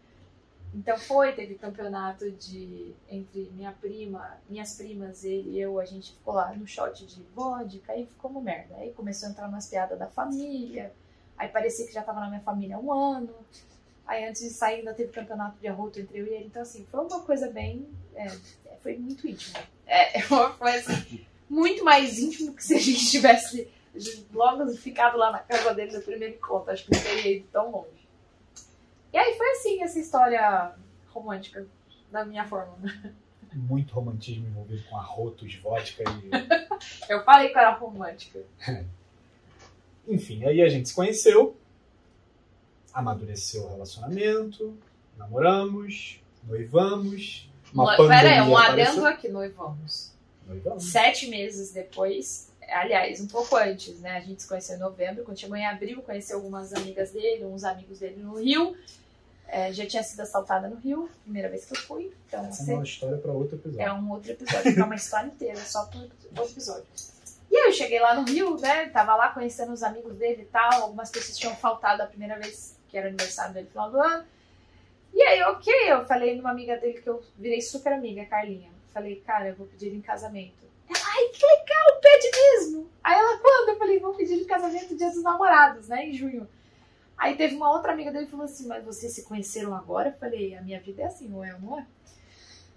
[0.75, 6.13] Então foi, teve campeonato de entre minha prima, minhas primas, ele e eu, a gente
[6.13, 8.77] ficou lá no shot de vodka, aí ficou uma merda.
[8.77, 10.93] Aí começou a entrar umas piadas da família,
[11.39, 13.35] aí parecia que já tava na minha família há um ano.
[14.07, 16.45] Aí antes de sair ainda teve campeonato de arroto entre eu e ele.
[16.45, 17.89] Então assim, foi uma coisa bem.
[18.15, 18.29] É,
[18.83, 19.59] foi muito íntimo.
[19.87, 23.67] É, foi assim, muito mais íntimo que se a gente tivesse
[24.33, 26.73] logo ficado lá na casa dele no primeiro encontro.
[26.73, 28.09] Acho que não teria ido tão longe.
[29.13, 30.73] E aí foi assim essa história
[31.09, 31.67] romântica,
[32.11, 32.77] da minha forma.
[33.55, 36.31] Muito romantismo envolvido com arrotos, vodka e.
[37.09, 38.41] Eu falei que era romântica.
[40.07, 41.57] Enfim, aí a gente se conheceu,
[42.93, 44.77] amadureceu o relacionamento,
[45.17, 47.51] namoramos, noivamos.
[47.73, 48.09] Uma no...
[48.09, 50.13] Pera aí, um adendo aqui, noivamos.
[50.47, 50.85] Noivamos.
[50.85, 54.17] Sete meses depois, aliás, um pouco antes, né?
[54.17, 57.65] A gente se conheceu em novembro, quando chegou em abril, conheci algumas amigas dele, uns
[57.65, 58.77] amigos dele no Rio.
[59.49, 62.13] É, já tinha sido assaltada no Rio, primeira vez que eu fui.
[62.27, 63.81] Então, Essa é uma história para outro episódio.
[63.81, 66.87] É um outro episódio, é uma história inteira, só para outro episódio.
[67.51, 68.89] E aí eu cheguei lá no Rio, né?
[68.89, 70.83] Tava lá conhecendo os amigos dele e tal.
[70.83, 74.25] Algumas pessoas tinham faltado a primeira vez que era aniversário dele no final do ano.
[75.15, 78.71] E aí, ok, eu falei numa amiga dele que eu virei super amiga, Carlinha.
[78.93, 80.67] Falei, cara, eu vou pedir em casamento.
[81.17, 82.91] Ai, que legal, pede mesmo.
[83.03, 83.71] Aí ela, quando?
[83.71, 86.07] Eu falei, vou pedir em casamento dia dos namorados, né?
[86.07, 86.47] Em junho.
[87.17, 90.11] Aí teve uma outra amiga dele que falou assim: Mas vocês se conheceram agora?
[90.11, 91.87] Eu falei: A minha vida é assim, ou é ou não é?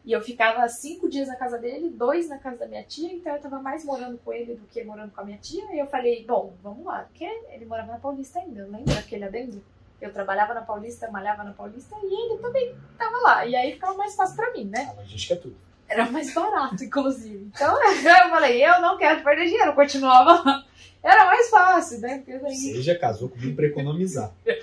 [0.05, 3.35] E eu ficava cinco dias na casa dele, dois na casa da minha tia, então
[3.35, 5.65] eu tava mais morando com ele do que morando com a minha tia.
[5.75, 9.61] E eu falei: Bom, vamos lá, porque ele morava na Paulista ainda, lembra aquele adendo?
[9.99, 13.45] Eu trabalhava na Paulista, malhava na Paulista e ele também tava lá.
[13.45, 14.93] E aí ficava mais fácil pra mim, né?
[14.97, 15.57] Ah, a gente quer tudo.
[15.89, 17.51] Era mais barato, inclusive.
[17.53, 20.65] Então eu falei: Eu não quero perder dinheiro, eu continuava lá.
[21.01, 22.17] Era mais fácil, né?
[22.17, 22.55] Porque daí...
[22.55, 24.31] Você já casou comigo pra economizar.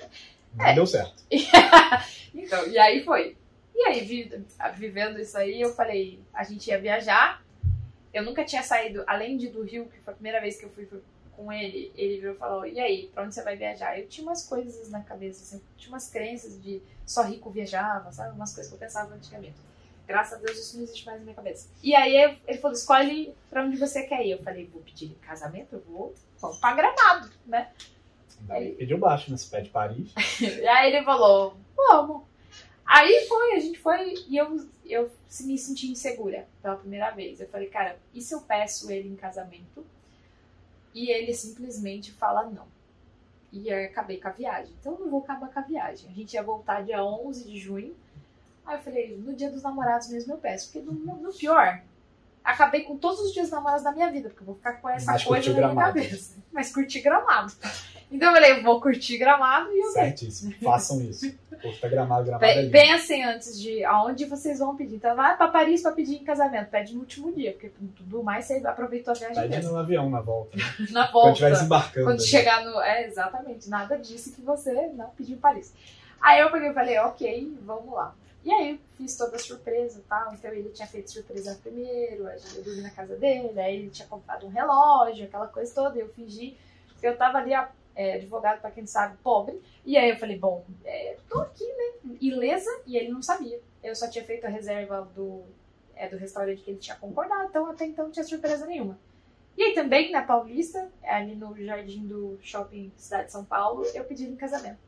[0.53, 0.73] Não é.
[0.73, 1.23] deu certo.
[2.33, 3.35] então, e aí foi.
[3.75, 4.29] E aí,
[4.75, 7.43] vivendo isso aí, eu falei, a gente ia viajar.
[8.11, 10.69] Eu nunca tinha saído, além de do Rio, que foi a primeira vez que eu
[10.69, 10.87] fui
[11.35, 13.99] com ele, ele virou e falou, e aí, pra onde você vai viajar?
[13.99, 18.35] Eu tinha umas coisas na cabeça, assim, tinha umas crenças de só rico viajava, sabe?
[18.35, 19.53] Umas coisas que eu pensava antigamente.
[20.07, 21.69] Graças a Deus isso não existe mais na minha cabeça.
[21.83, 24.31] E aí ele falou, escolhe pra onde você quer ir.
[24.31, 25.73] Eu falei, vou pedir casamento?
[25.73, 27.69] Eu vou, vamos pra Gramado, né?
[28.49, 30.13] Aí, pediu baixo nesse pé de Paris.
[30.39, 32.23] e aí ele falou, vamos.
[32.85, 37.41] Aí foi, a gente foi e eu, eu me senti insegura pela primeira vez.
[37.41, 39.85] Eu falei, cara, e se eu peço ele em casamento
[40.93, 42.65] e ele simplesmente fala não?
[43.51, 44.73] E acabei com a viagem.
[44.79, 46.09] Então eu não vou acabar com a viagem.
[46.09, 47.93] A gente ia voltar dia 11 de junho
[48.67, 50.69] Aí eu falei, no dia dos namorados mesmo eu peço.
[50.71, 51.81] Porque no, no pior,
[52.43, 55.13] acabei com todos os dias namorados da minha vida, porque eu vou ficar com essa
[55.13, 56.35] Mas coisa na minha cabeça.
[56.51, 57.53] Mas curti gramado.
[58.11, 61.33] Então eu falei, vou curtir gramado e eu Certíssimo, façam isso.
[61.61, 64.95] Curta gramado, gramado é Pensem antes de aonde vocês vão pedir.
[64.95, 66.69] Então vai pra Paris pra pedir em casamento.
[66.69, 69.71] Pede no último dia, porque tudo mais você aproveitou a viagem Pede mesmo.
[69.71, 70.55] no avião na volta.
[70.55, 70.63] Né?
[70.91, 71.27] na volta.
[71.27, 72.05] Quando estiver desembarcando.
[72.05, 72.79] Quando chegar no...
[72.81, 73.69] É, exatamente.
[73.69, 75.73] Nada disso que você não pediu em Paris.
[76.21, 78.15] Aí eu peguei e falei, ok, vamos lá.
[78.47, 80.33] E aí fiz toda a surpresa e tal.
[80.33, 84.45] Então ele tinha feito surpresa primeiro, eu dormi na casa dele, aí ele tinha comprado
[84.45, 85.99] um relógio, aquela coisa toda.
[85.99, 86.57] Eu fingi
[86.97, 87.51] que eu tava ali,
[87.93, 89.61] é, advogado, para quem sabe, pobre.
[89.85, 92.15] E aí eu falei, bom, é, tô aqui, né?
[92.21, 93.59] Ilesa, e ele não sabia.
[93.83, 95.43] Eu só tinha feito a reserva do,
[95.93, 98.97] é, do restaurante que ele tinha concordado, então até então não tinha surpresa nenhuma.
[99.57, 104.05] E aí também, na Paulista, ali no jardim do shopping Cidade de São Paulo, eu
[104.05, 104.79] pedi ele em casamento.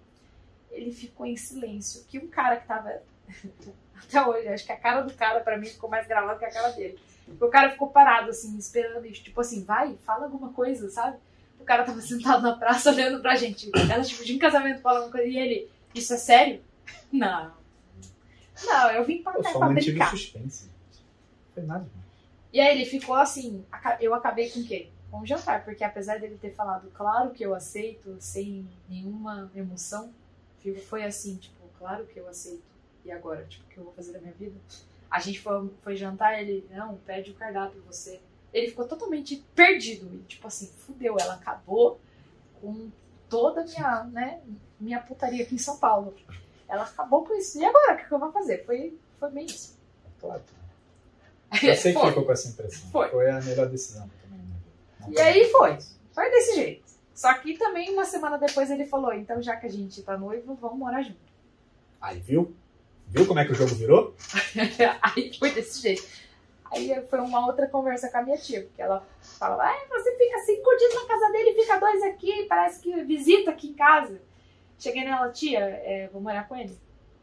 [0.71, 3.01] Ele ficou em silêncio, que um cara que tava
[4.03, 6.51] Até hoje, acho que a cara do cara, pra mim, ficou mais gravada que a
[6.51, 6.97] cara dele.
[7.39, 11.17] O cara ficou parado, assim, esperando, e, tipo assim, vai, fala alguma coisa, sabe?
[11.59, 13.69] O cara tava sentado na praça olhando pra gente.
[13.91, 15.27] Ela, tipo, de em casamento fala alguma coisa.
[15.27, 16.63] E ele, isso é sério?
[17.11, 17.51] Não.
[18.65, 20.09] Não, eu vim pra Eu cá pra brincar.
[20.11, 20.65] suspense.
[20.65, 21.87] Não foi nada.
[22.51, 23.63] E aí ele ficou assim,
[23.99, 24.89] eu acabei com o quê?
[25.11, 30.11] Com o jantar, porque apesar dele ter falado, claro que eu aceito, sem nenhuma emoção,
[30.87, 32.63] foi assim, tipo, claro que eu aceito.
[33.05, 34.55] E agora, tipo, o que eu vou fazer da minha vida?
[35.09, 38.19] A gente foi, foi jantar, ele, não, pede o cardápio você.
[38.53, 41.99] Ele ficou totalmente perdido, e tipo assim, fudeu, ela acabou
[42.61, 42.89] com
[43.29, 44.41] toda a minha, né,
[44.79, 46.15] minha putaria aqui em São Paulo.
[46.67, 47.59] Ela acabou com isso.
[47.59, 48.65] E agora, o que eu vou fazer?
[48.65, 49.77] Foi, foi bem isso.
[50.19, 50.41] Claro.
[51.63, 52.09] Eu sei que Foi.
[52.09, 52.89] ficou com essa impressão.
[52.91, 53.29] Foi.
[53.29, 54.45] a melhor decisão também.
[54.99, 55.79] Não E aí foi.
[56.11, 56.83] Foi desse jeito.
[57.13, 60.55] Só que também uma semana depois ele falou, então já que a gente tá noivo,
[60.55, 61.17] vamos morar junto.
[61.99, 62.55] Aí, viu?
[63.09, 64.15] Viu como é que o jogo virou?
[65.01, 66.03] aí foi desse jeito.
[66.71, 69.05] Aí foi uma outra conversa com a minha tia, porque ela
[69.39, 73.51] falava, ah, você fica cinco dias na casa dele, fica dois aqui, parece que visita
[73.51, 74.21] aqui em casa.
[74.77, 76.77] Cheguei nela, tia, é, vou morar com ele.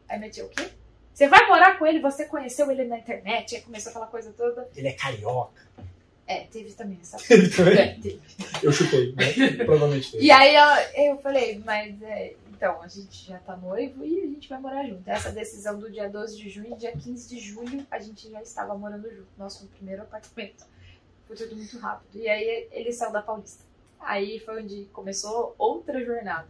[0.09, 0.69] Aí minha tia, o quê?
[1.13, 4.69] Você vai morar com ele, você conheceu ele na internet, aí começou aquela coisa toda.
[4.75, 5.65] Ele é carioca.
[6.27, 7.77] É, teve também essa Ele também?
[7.77, 8.21] É, teve.
[8.61, 9.63] Eu chutei, né?
[9.65, 10.25] Provavelmente teve.
[10.25, 14.25] E aí eu, eu falei, mas é, então, a gente já tá noivo e a
[14.25, 15.07] gente vai morar junto.
[15.07, 18.75] Essa decisão do dia 12 de junho, dia 15 de julho, a gente já estava
[18.75, 19.27] morando junto.
[19.37, 20.65] Nosso primeiro apartamento.
[21.27, 22.19] Foi tudo muito rápido.
[22.19, 23.63] E aí ele saiu da Paulista.
[23.99, 26.47] Aí foi onde começou outra jornada.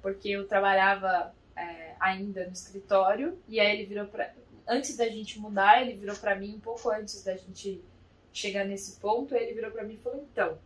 [0.00, 4.32] Porque eu trabalhava é, ainda no escritório e aí ele virou pra.
[4.66, 7.84] Antes da gente mudar, ele virou pra mim, um pouco antes da gente
[8.32, 10.58] chegar nesse ponto, ele virou pra mim e falou: então,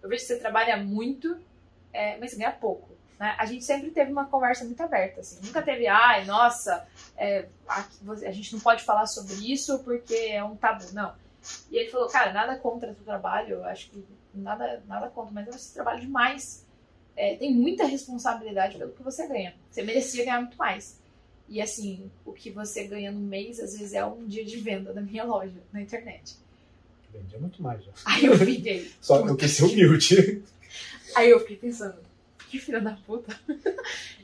[0.00, 1.36] eu vejo que você trabalha muito,
[1.92, 2.99] é, mas ganha pouco.
[3.20, 3.36] Né?
[3.38, 5.38] A gente sempre teve uma conversa muito aberta, assim.
[5.44, 10.56] Nunca teve, ai, nossa, é, a gente não pode falar sobre isso porque é um
[10.56, 10.86] tabu.
[10.94, 11.12] Não.
[11.70, 14.02] E ele falou, cara, nada contra o trabalho, eu acho que
[14.34, 16.64] nada, nada contra, mas você trabalha demais.
[17.14, 19.54] É, tem muita responsabilidade pelo que você ganha.
[19.70, 20.98] Você merecia ganhar muito mais.
[21.46, 24.94] E assim, o que você ganha no mês, às vezes é um dia de venda
[24.94, 26.36] da minha loja na internet.
[27.12, 27.92] Vendia muito mais já.
[28.06, 28.90] Aí eu fiquei.
[28.98, 30.42] Só eu quis ser humilde.
[31.14, 31.98] Aí eu fiquei pensando,
[32.50, 33.38] que filha da puta.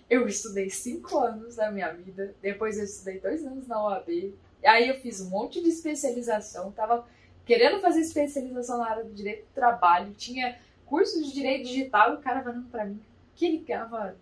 [0.09, 4.33] Eu estudei cinco anos da minha vida, depois eu estudei dois anos na OAB,
[4.65, 7.05] aí eu fiz um monte de especialização, tava
[7.45, 12.15] querendo fazer especialização na área do direito do trabalho, tinha curso de direito digital e
[12.15, 13.01] o cara falando pra mim
[13.35, 14.17] que ele ganhava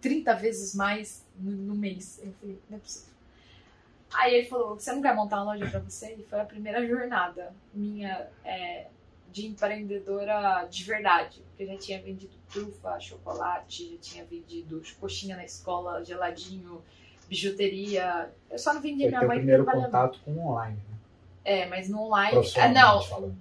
[0.00, 2.20] 30 vezes mais no, no mês.
[2.22, 3.14] Eu falei, não é possível.
[4.12, 6.14] Aí ele falou, você não quer montar uma loja pra você?
[6.14, 8.86] E foi a primeira jornada minha é,
[9.34, 11.42] de empreendedora de verdade.
[11.48, 16.80] Porque eu já tinha vendido trufa, chocolate, já tinha vendido coxinha na escola, geladinho,
[17.28, 18.30] bijuteria.
[18.48, 20.96] Eu só não vendia Foi minha mãe primeiro contato com o online, né?
[21.44, 22.28] É, mas no online.
[22.28, 23.36] Ah, Profissionalmente não, falando.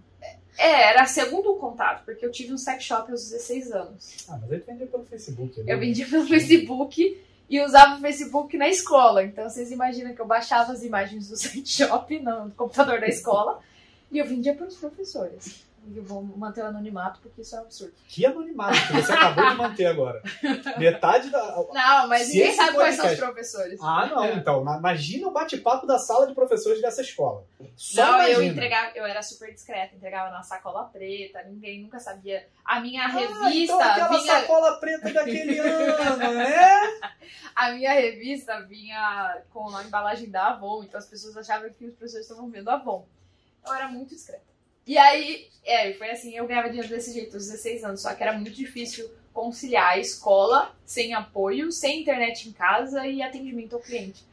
[0.57, 4.25] é, era segundo contato, porque eu tive um sex shop aos 16 anos.
[4.27, 5.59] Ah, mas ele vendia pelo Facebook.
[5.59, 5.75] Eu né?
[5.75, 9.23] vendia pelo Facebook e usava o Facebook na escola.
[9.23, 13.61] Então vocês imaginam que eu baixava as imagens do sex shop no computador da escola
[14.11, 15.71] e eu vendia para os professores.
[15.85, 17.93] E eu vou manter o anonimato porque isso é um absurdo.
[18.07, 20.21] Que anonimato que você acabou de manter agora.
[20.77, 21.41] Metade da.
[21.73, 23.79] Não, mas Se ninguém sabe quais são os podcast- professores.
[23.81, 24.63] Ah, não, então.
[24.63, 27.43] na- Imagina o bate-papo da sala de professores dessa escola.
[27.75, 32.47] Só não, eu entregava, eu era super discreta, entregava na sacola preta, ninguém nunca sabia.
[32.63, 34.21] A minha Ah, revista então aquela vinha.
[34.41, 36.99] sacola preta daquele ano, né?
[37.55, 41.93] A minha revista vinha com a embalagem da Avon, então as pessoas achavam que os
[41.93, 43.05] professores estavam vendo a Avon.
[43.65, 44.41] Eu era muito discreta.
[44.85, 48.21] E aí, é, foi assim, eu ganhava dinheiro desse jeito, aos 16 anos, só que
[48.21, 53.81] era muito difícil conciliar a escola sem apoio, sem internet em casa e atendimento ao
[53.81, 54.23] cliente.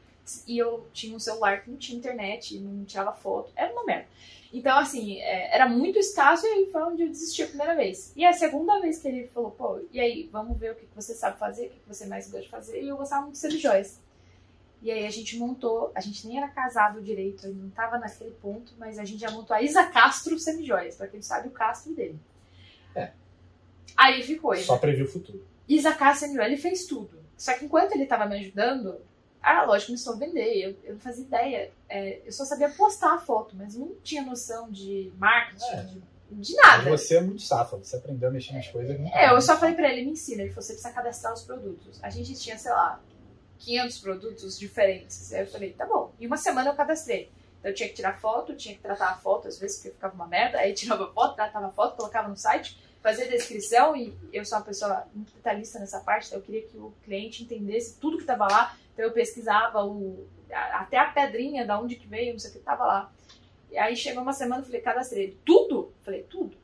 [0.47, 4.07] E eu tinha um celular que não tinha internet, não tirava foto, era uma merda.
[4.53, 8.13] Então, assim, é, era muito escasso e foi onde eu desisti a primeira vez.
[8.17, 11.15] E a segunda vez que ele falou, pô, e aí, vamos ver o que você
[11.15, 12.83] sabe fazer, o que você mais gosta de fazer.
[12.83, 14.01] E eu gostava muito de semijóias.
[14.83, 18.73] E aí a gente montou, a gente nem era casado direito, não tava naquele ponto,
[18.79, 22.19] mas a gente já montou a Isa Castro Semijóias, pra quem sabe o Castro dele.
[22.95, 23.11] É.
[23.97, 24.65] Aí ficou, ele.
[24.65, 25.45] Só previu o futuro.
[25.69, 27.21] Isa Castro Semijóias, ele fez tudo.
[27.37, 29.01] Só que enquanto ele tava me ajudando,
[29.43, 31.71] a loja começou a vender, eu, eu não fazia ideia.
[31.89, 35.83] É, eu só sabia postar a foto, mas não tinha noção de marketing, É.
[35.83, 36.91] de, de nada.
[36.91, 38.99] Mas você é muito safado, você aprendeu a mexer nas coisas.
[38.99, 40.43] muito É, eu só falei pra ele, me ensina.
[40.43, 42.03] Ele falou, você precisa cadastrar os produtos.
[42.03, 43.01] A gente tinha, sei lá,
[43.61, 45.33] 500 produtos diferentes.
[45.33, 46.13] Aí eu falei, tá bom.
[46.19, 47.31] Em uma semana eu cadastrei.
[47.59, 50.15] Então eu tinha que tirar foto, tinha que tratar a foto, às vezes porque ficava
[50.15, 50.59] uma merda.
[50.59, 53.95] Aí tirava foto, tratava a foto, colocava no site, fazia descrição.
[53.95, 57.43] E eu sou uma pessoa muito detalhista nessa parte, então eu queria que o cliente
[57.43, 58.77] entendesse tudo que tava lá.
[58.95, 62.61] Então eu pesquisava o, até a pedrinha, da onde que veio, não sei o que
[62.61, 63.13] tava lá.
[63.71, 65.39] E aí chegou uma semana, eu falei, cadastrei.
[65.45, 65.93] Tudo?
[66.03, 66.57] Falei, tudo.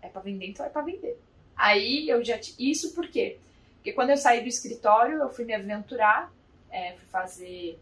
[0.00, 1.20] É pra vender, então é pra vender.
[1.56, 2.38] Aí eu já.
[2.58, 3.38] Isso por quê?
[3.86, 6.34] Porque quando eu saí do escritório, eu fui me aventurar,
[6.72, 7.78] é, fui fazer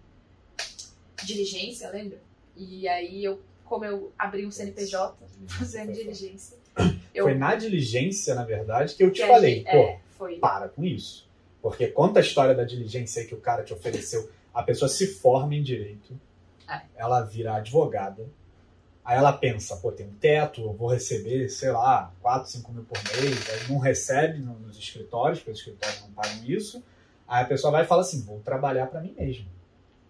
[1.25, 2.19] diligência, lembra?
[2.55, 5.17] E aí eu, como eu abri um CNPJ
[5.49, 6.59] fazendo diligência.
[7.15, 10.37] Eu, Foi na diligência, na verdade, que eu te que falei, gente- pô, é, foi.
[10.41, 11.29] para com isso.
[11.63, 14.29] Porque conta a história da diligência que o cara te ofereceu.
[14.53, 16.19] A pessoa se forma em direito,
[16.69, 16.81] É.
[16.97, 18.27] ela vira advogada,
[19.05, 22.85] aí ela pensa, pô, tem um teto, eu vou receber, sei lá, 4, 5 mil
[22.85, 26.83] por mês, aí não recebe no- nos escritórios, porque os escritórios não pagam isso.
[27.29, 29.47] Aí a pessoa vai e fala assim, vou trabalhar para mim mesmo.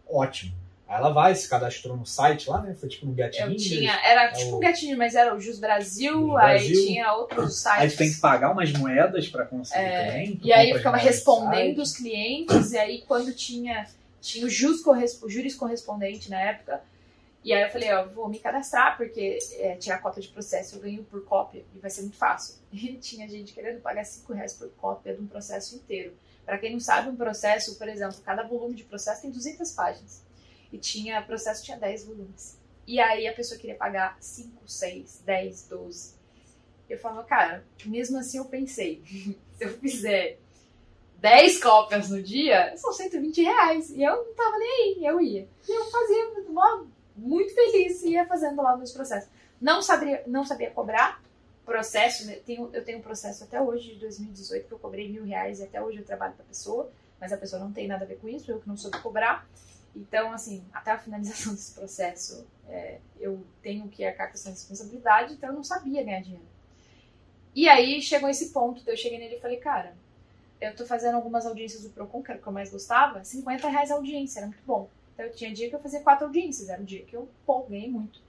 [0.09, 0.53] Ótimo.
[0.87, 2.75] Aí ela vai, se cadastrou no site lá, né?
[2.75, 5.41] Foi tipo no Get Eu tinha, era é tipo o- um gatinho, mas era o
[5.41, 6.87] Jus Brasil, Jus aí Brasil.
[6.87, 7.95] tinha outros Aí sites.
[7.95, 12.73] tu tem que pagar umas moedas para conseguir É, E aí ficava respondendo os clientes,
[12.73, 13.87] e aí quando tinha,
[14.21, 16.83] tinha o, jus corres, o juris correspondente na época,
[17.45, 20.81] e aí eu falei, ó, vou me cadastrar, porque é, tirar cópia de processo eu
[20.81, 22.57] ganho por cópia, e vai ser muito fácil.
[22.73, 26.15] E tinha gente querendo pagar 5 reais por cópia de um processo inteiro.
[26.45, 30.23] Pra quem não sabe, um processo, por exemplo, cada volume de processo tem 200 páginas.
[30.73, 32.59] E tinha, processo tinha 10 volumes.
[32.87, 36.15] E aí a pessoa queria pagar 5, 6, 10, 12.
[36.89, 39.03] Eu falava, cara, mesmo assim eu pensei,
[39.57, 40.39] se eu fizer
[41.19, 43.91] 10 cópias no dia, são 120 reais.
[43.91, 44.69] E eu não tava nem
[44.99, 45.49] aí, eu ia.
[45.67, 46.85] E eu fazia mó-
[47.17, 49.31] muito feliz, ia fazendo lá meus processos.
[49.61, 51.23] Não sabia, não sabia cobrar
[51.65, 52.35] processo, né?
[52.45, 55.65] tenho, eu tenho um processo até hoje, de 2018, que eu cobrei mil reais e
[55.65, 58.29] até hoje eu trabalho pra pessoa, mas a pessoa não tem nada a ver com
[58.29, 59.47] isso, eu que não soube cobrar.
[59.97, 65.35] Então, assim, até a finalização desse processo, é, eu tenho que arcar com essa responsabilidade,
[65.35, 66.45] então eu não sabia ganhar dinheiro.
[67.55, 69.95] E aí chegou esse ponto, daí eu cheguei nele e falei, cara,
[70.61, 73.69] eu tô fazendo algumas audiências do Procon, que era o que eu mais gostava, 50
[73.69, 74.89] reais a audiência, era muito bom.
[75.15, 77.29] Então eu tinha dia que eu fazia quatro audiências, era um dia que eu,
[77.69, 78.21] ganhei muito.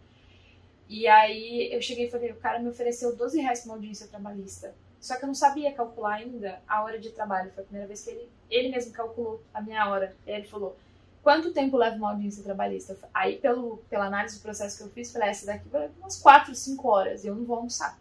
[0.88, 4.08] E aí eu cheguei e falei, o cara me ofereceu 12 reais pra uma audiência
[4.08, 4.74] trabalhista.
[5.00, 7.52] Só que eu não sabia calcular ainda a hora de trabalho.
[7.52, 10.16] Foi a primeira vez que ele, ele mesmo calculou a minha hora.
[10.26, 10.78] E aí ele falou,
[11.24, 12.98] quanto tempo leva uma audiência trabalhista?
[13.14, 15.94] Aí, pelo, pela análise do processo que eu fiz, falei, "Ah, essa daqui vai levar
[16.00, 18.00] umas 4, 5 horas e eu não vou almoçar.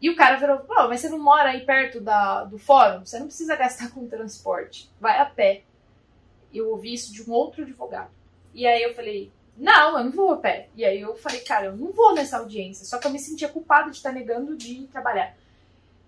[0.00, 3.04] E o cara virou, pô, mas você não mora aí perto da, do fórum?
[3.04, 4.90] Você não precisa gastar com transporte.
[5.00, 5.62] Vai a pé.
[6.52, 8.10] Eu ouvi isso de um outro advogado.
[8.54, 10.68] E aí eu falei, não, eu não vou a pé.
[10.74, 12.84] E aí eu falei, cara, eu não vou nessa audiência.
[12.84, 15.36] Só que eu me sentia culpada de estar negando de trabalhar.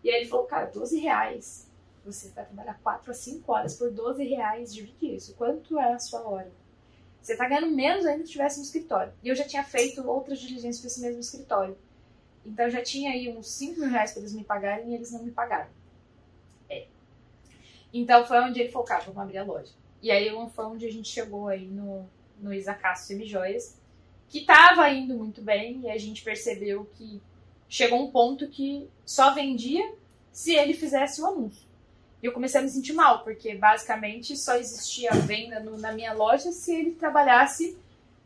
[0.02, 1.66] E aí ele falou, cara, 12 reais.
[2.04, 5.34] Você vai trabalhar 4 a 5 horas por 12 reais, divide isso.
[5.34, 6.50] Quanto é a sua hora?
[7.20, 9.12] Você tá ganhando menos ainda se estivesse no escritório.
[9.22, 11.76] E eu já tinha feito outras diligências para esse mesmo escritório.
[12.46, 15.12] Então eu já tinha aí uns 5 mil reais para eles me pagarem e eles
[15.12, 15.68] não me pagaram.
[16.70, 16.86] É.
[17.92, 19.72] Então foi onde ele falou, cara, vamos abrir a loja.
[20.02, 22.06] E aí foi onde a gente chegou aí no,
[22.40, 23.76] no Isacaço Semijoias,
[24.28, 27.20] que tava indo muito bem e a gente percebeu que
[27.68, 29.92] chegou um ponto que só vendia
[30.32, 31.66] se ele fizesse o anúncio.
[32.22, 36.12] E eu comecei a me sentir mal, porque basicamente só existia venda no- na minha
[36.12, 37.76] loja se ele trabalhasse,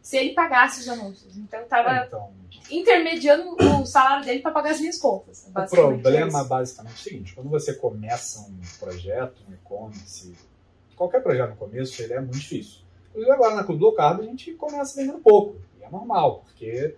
[0.00, 1.36] se ele pagasse os anúncios.
[1.36, 2.30] Então eu tava Então,
[2.70, 5.46] intermediando o salário dele para pagar as minhas contas.
[5.54, 6.48] o é problema isso.
[6.48, 10.34] basicamente é o seguinte, quando você começa um projeto, um e-commerce,
[11.02, 12.80] qualquer projeto no começo, ele é muito difícil.
[13.10, 16.94] Inclusive agora na Clube do Cardo a gente começa vendendo pouco, e é normal, porque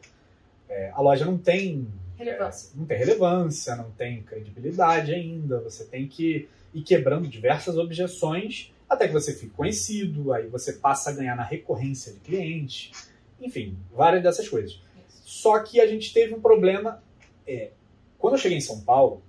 [0.69, 2.71] é, a loja não tem relevância.
[2.75, 5.61] não tem relevância, não tem credibilidade ainda.
[5.61, 11.11] Você tem que ir quebrando diversas objeções até que você fique conhecido, aí você passa
[11.11, 13.09] a ganhar na recorrência de clientes,
[13.41, 14.81] enfim, várias dessas coisas.
[15.25, 17.03] Só que a gente teve um problema.
[17.47, 17.71] é,
[18.19, 19.23] quando eu cheguei em São Paulo,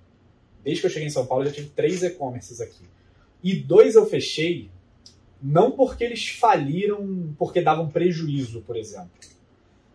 [0.64, 2.84] desde que eu cheguei em São Paulo, eu já tive três e-commerces aqui.
[3.46, 4.72] E dois eu fechei,
[5.40, 9.12] não porque eles faliram, porque davam prejuízo, por exemplo.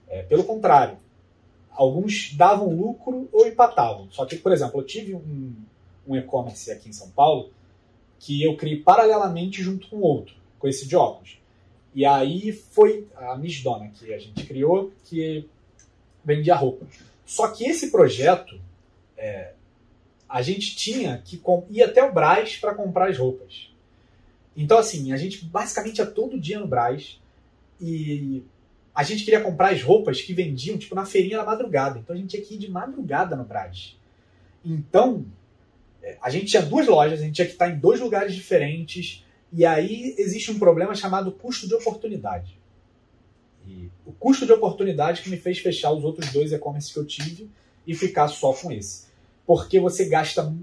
[0.09, 0.97] É, pelo contrário,
[1.73, 4.07] alguns davam lucro ou empatavam.
[4.13, 5.53] Só que, por exemplo, eu tive um,
[6.07, 7.51] um e-commerce aqui em São Paulo
[8.21, 11.37] que eu criei paralelamente junto com outro, com esse de óculos.
[11.93, 15.45] E aí foi a Miss Dona que a gente criou, que
[16.25, 16.87] vendia roupa.
[17.27, 18.61] Só que esse projeto,
[19.17, 19.55] é,
[20.31, 23.69] a gente tinha que ir até o Brás para comprar as roupas.
[24.57, 27.21] Então, assim, a gente basicamente ia todo dia no Brás
[27.81, 28.45] e
[28.95, 31.99] a gente queria comprar as roupas que vendiam, tipo, na feirinha da madrugada.
[31.99, 33.97] Então a gente tinha que ir de madrugada no Brás.
[34.65, 35.27] Então,
[36.03, 39.25] é, a gente tinha duas lojas, a gente tinha que estar em dois lugares diferentes.
[39.53, 42.57] E aí existe um problema chamado custo de oportunidade.
[43.67, 47.05] E o custo de oportunidade que me fez fechar os outros dois e-commerce que eu
[47.05, 47.51] tive
[47.87, 49.10] e ficar só com esse.
[49.51, 50.55] Porque você gasta,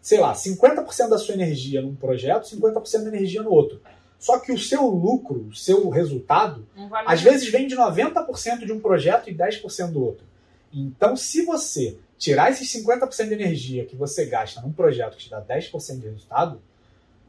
[0.00, 3.80] sei lá, 50% da sua energia num projeto, 50% da energia no outro.
[4.20, 8.72] Só que o seu lucro, o seu resultado, vale às vezes vem de 90% de
[8.72, 10.24] um projeto e 10% do outro.
[10.72, 15.30] Então, se você tirar esses 50% de energia que você gasta num projeto que te
[15.30, 16.62] dá 10% de resultado,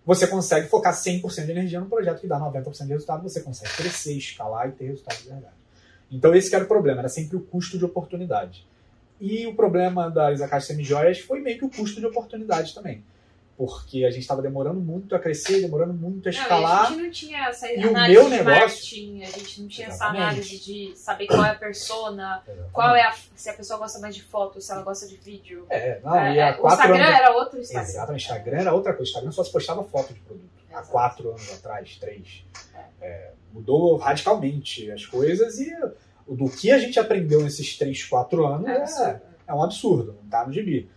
[0.06, 3.74] você consegue focar 100% de energia num projeto que dá 90% de resultado, você consegue
[3.74, 5.56] crescer, escalar e ter resultado de verdade.
[6.12, 8.68] Então, esse que era o problema, era sempre o custo de oportunidade.
[9.20, 13.04] E o problema das Akasha Semijoias foi meio que o custo de oportunidade também.
[13.58, 16.86] Porque a gente estava demorando muito a crescer, demorando muito a Não, escalar.
[16.86, 19.68] a gente não tinha essa E o análise meu de negócio- marketing, a gente não
[19.68, 20.24] tinha essa Exatamente.
[20.24, 24.14] análise de saber qual é a persona, qual é a, se a pessoa gosta mais
[24.16, 25.66] de foto, se ela gosta de vídeo.
[25.72, 27.18] É, não, É, e há é, o Instagram anos...
[27.20, 27.90] era outro Instagram.
[27.90, 29.10] Exatamente, Instagram era outra coisa.
[29.10, 30.48] Instagram só se postava foto de produto.
[30.70, 30.90] Há Exato.
[30.92, 32.44] quatro anos atrás, três.
[33.02, 35.92] É, mudou radicalmente as coisas e o-
[36.30, 40.30] do que a gente aprendeu nesses três, quatro anos É é, é um absurdo, não
[40.30, 40.90] tá no gibi.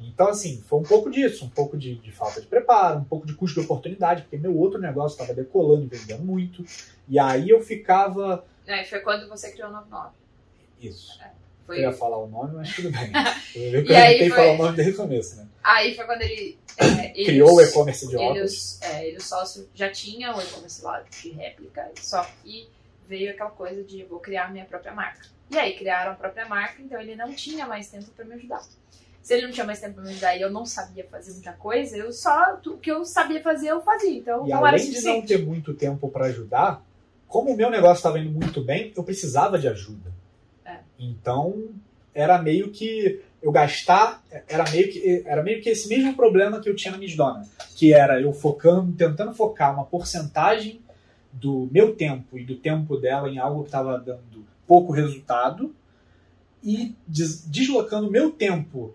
[0.00, 3.26] Então, assim, foi um pouco disso, um pouco de, de falta de preparo, um pouco
[3.26, 6.64] de custo de oportunidade, porque meu outro negócio estava decolando e vendendo muito.
[7.08, 8.44] E aí eu ficava.
[8.66, 10.10] É, foi quando você criou o 99.
[10.80, 11.18] Isso.
[11.66, 13.10] Foi, Eu ia falar o nome, mas tudo bem.
[13.54, 15.46] Eu E aí foi- falar o nome desde o começo, né?
[15.64, 16.56] Aí foi quando ele.
[16.78, 18.52] é, ele Criou o e-commerce de ele, óculos.
[18.52, 22.68] os- é, ele o sócio já tinha o e-commerce lá de réplica, só que
[23.08, 25.26] veio aquela coisa de vou criar minha própria marca.
[25.50, 28.62] E aí criaram a própria marca, então ele não tinha mais tempo para me ajudar.
[29.22, 31.52] Se ele não tinha mais tempo para me ajudar e eu não sabia fazer muita
[31.52, 34.18] coisa, eu só o que eu sabia fazer eu fazia.
[34.18, 36.84] Então E não era além de não ter muito tempo para ajudar,
[37.26, 40.12] como o meu negócio estava indo muito bem, eu precisava de ajuda.
[40.64, 40.78] É.
[40.98, 41.68] Então,
[42.14, 46.68] era meio que eu gastar, era meio que era meio que esse mesmo problema que
[46.68, 50.80] eu tinha na Miss Donna, que era eu focando, tentando focar uma porcentagem
[51.40, 55.74] do meu tempo e do tempo dela em algo que estava dando pouco resultado
[56.62, 58.94] e des- deslocando meu tempo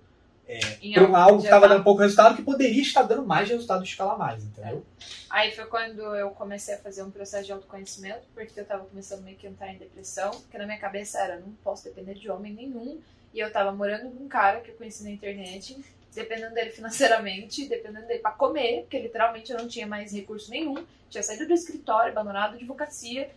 [0.81, 3.81] Em para algo que estava tá- dando pouco resultado que poderia estar dando mais resultado
[3.83, 4.83] e escalar mais, entendeu?
[5.29, 9.23] Aí foi quando eu comecei a fazer um processo de autoconhecimento, porque eu tava começando
[9.23, 12.29] meio que a entrar em depressão, porque na minha cabeça era, não posso depender de
[12.29, 12.99] homem nenhum,
[13.33, 15.77] e eu tava morando com um cara que eu conheci na internet,
[16.13, 20.85] dependendo dele financeiramente, dependendo dele pra comer, porque literalmente eu não tinha mais recurso nenhum,
[21.09, 23.29] tinha saído do escritório, abandonado a advocacia,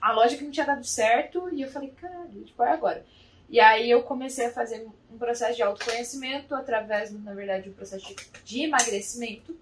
[0.00, 3.04] a loja que não tinha dado certo, e eu falei, caralho, tipo, é agora.
[3.48, 7.72] E aí eu comecei a fazer um processo de autoconhecimento através, na verdade, de um
[7.74, 9.56] processo de emagrecimento,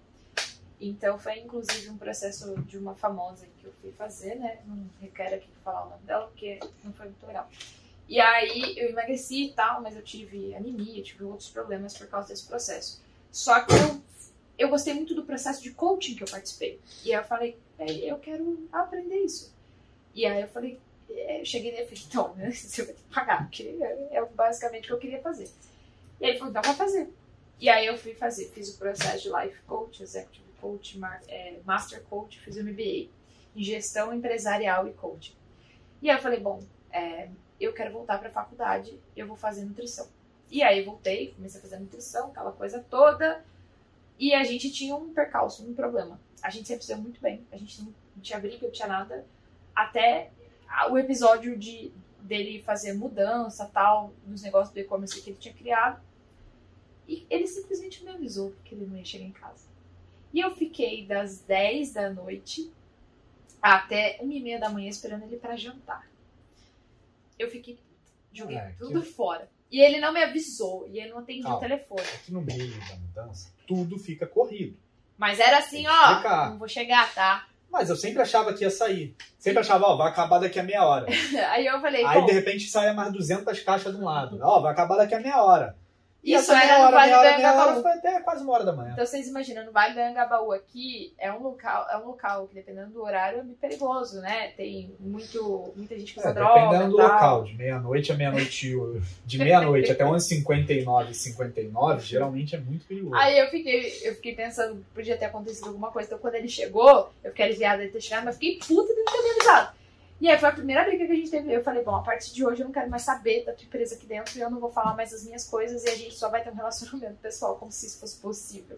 [0.79, 4.59] então foi inclusive um processo de uma famosa que eu fui fazer, né?
[4.65, 7.49] Não requer aqui falar o nome dela, porque não foi muito legal.
[8.09, 12.29] E aí eu emagreci e tal, mas eu tive anemia, tive outros problemas por causa
[12.29, 12.99] desse processo.
[13.31, 14.01] Só que eu,
[14.57, 16.79] eu gostei muito do processo de coaching que eu participei.
[17.05, 19.53] E aí eu falei, "É, eu quero aprender isso.
[20.15, 23.01] E aí eu falei, é, eu cheguei nele e falei, então, né, você vai ter
[23.01, 25.49] que pagar, porque é é basicamente o que eu queria fazer.
[26.19, 27.13] E aí ele falou, então vai fazer.
[27.59, 30.99] E aí eu fui fazer, fiz o processo de Life Coach, Executive Coach,
[31.63, 33.07] Master Coach, fiz o MBA
[33.55, 35.35] em Gestão Empresarial e Coaching.
[36.01, 37.29] E aí eu falei, bom, é,
[37.59, 40.07] eu quero voltar para a faculdade, eu vou fazer nutrição.
[40.49, 43.43] E aí voltei, comecei a fazer nutrição, aquela coisa toda,
[44.17, 46.19] e a gente tinha um percalço, um problema.
[46.41, 49.25] A gente sempre se deu muito bem, a gente não tinha briga, não tinha nada,
[49.75, 50.31] até
[50.89, 51.91] o episódio de
[52.21, 56.01] dele fazer mudança, tal, nos negócios do e-commerce que ele tinha criado.
[57.07, 59.65] E ele simplesmente me avisou que ele não ia chegar em casa.
[60.33, 62.71] E eu fiquei das 10 da noite
[63.61, 66.08] até 1 e meia da manhã esperando ele para jantar.
[67.39, 67.79] Eu fiquei
[68.33, 69.49] joguei É, tudo fora.
[69.71, 72.01] E ele não me avisou, e ele não atendia o telefone.
[72.01, 74.77] Aqui no meio da mudança, tudo fica corrido.
[75.17, 76.49] Mas era assim, ó, explicar.
[76.49, 77.47] não vou chegar, tá?
[77.69, 79.15] Mas eu sempre achava que ia sair.
[79.37, 81.05] Sempre achava, ó, vai acabar daqui a meia hora.
[81.51, 84.39] Aí eu falei, Aí bom, de repente saia mais 200 caixas de um lado.
[84.41, 85.77] Ó, vai acabar daqui a meia hora.
[86.21, 87.81] Isso meia era no hora, Vale meia do Anhangabaú.
[87.81, 88.91] foi até quase uma hora da manhã.
[88.93, 92.55] Então vocês imaginam, no Vale do Anhangabaú aqui é um local, é um local que
[92.55, 94.49] dependendo do horário é muito perigoso, né?
[94.57, 96.59] Tem muito, muita gente que usa É, droga.
[96.61, 97.07] dependendo do tal.
[97.07, 98.75] local, de meia-noite a meia-noite,
[99.25, 103.15] de meia-noite até 11h59 e 59, geralmente é muito perigoso.
[103.15, 106.07] Aí eu fiquei, eu fiquei pensando que podia ter acontecido alguma coisa.
[106.07, 109.05] Então quando ele chegou, eu fiquei aliviada de ter chegado, mas fiquei puta de não
[109.05, 109.78] ter avisado.
[110.19, 111.53] E aí foi a primeira briga que a gente teve.
[111.53, 113.95] Eu falei, bom, a partir de hoje eu não quero mais saber da tua empresa
[113.95, 116.29] aqui dentro e eu não vou falar mais as minhas coisas e a gente só
[116.29, 118.77] vai ter um relacionamento pessoal, como se isso fosse possível.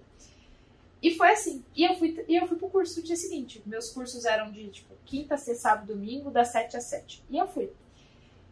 [1.01, 1.65] E foi assim.
[1.75, 3.61] E eu fui, e eu fui pro curso no dia seguinte.
[3.65, 7.23] Meus cursos eram de, tipo, quinta, sexta, sábado, domingo, das 7 às 7.
[7.27, 7.71] E eu fui.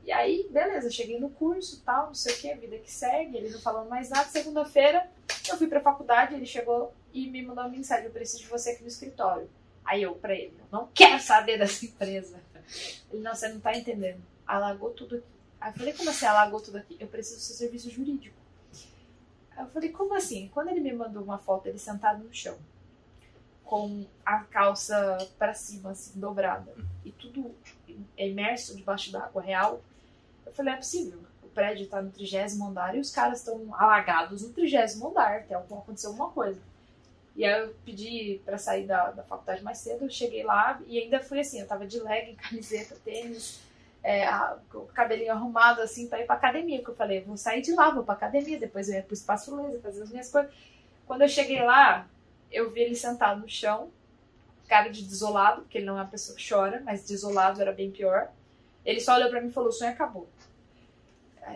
[0.03, 3.49] E aí, beleza, cheguei no curso, tal, não sei o que, vida que segue, ele
[3.49, 4.27] não falando mais nada.
[4.27, 5.07] Segunda-feira,
[5.47, 8.71] eu fui pra faculdade, ele chegou e me mandou uma mensagem, eu preciso de você
[8.71, 9.47] aqui no escritório.
[9.85, 12.39] Aí eu, pra ele, eu não quero saber dessa empresa.
[13.11, 14.21] Ele, não, você não tá entendendo.
[14.45, 15.25] Alagou tudo aqui.
[15.59, 16.97] Aí eu falei, como assim alagou tudo aqui?
[16.99, 18.35] Eu preciso do seu serviço jurídico.
[19.51, 20.49] Aí eu falei, como assim?
[20.53, 22.57] Quando ele me mandou uma foto, ele sentado no chão,
[23.63, 26.73] com a calça para cima, assim, dobrada.
[27.03, 27.53] E tudo
[28.17, 29.81] imerso debaixo d'água real.
[30.45, 31.19] Eu falei, é possível.
[31.43, 35.45] O prédio tá no trigésimo andar e os caras estão alagados no trigésimo andar.
[35.51, 36.59] Alguma, aconteceu alguma coisa.
[37.35, 40.99] E aí eu pedi para sair da, da faculdade mais cedo, eu cheguei lá e
[40.99, 43.59] ainda fui assim, eu tava de legging, camiseta, tênis,
[44.03, 47.61] é, a, o cabelinho arrumado assim para ir pra academia, porque eu falei, vou sair
[47.61, 50.51] de lá, vou pra academia, depois eu ia pro espaço laser, fazer as minhas coisas.
[51.05, 52.07] Quando eu cheguei lá,
[52.51, 53.89] eu vi ele sentado no chão,
[54.67, 57.91] cara de desolado, porque ele não é uma pessoa que chora, mas desolado era bem
[57.91, 58.29] pior.
[58.85, 60.29] Ele só olhou para mim e falou: o sonho acabou.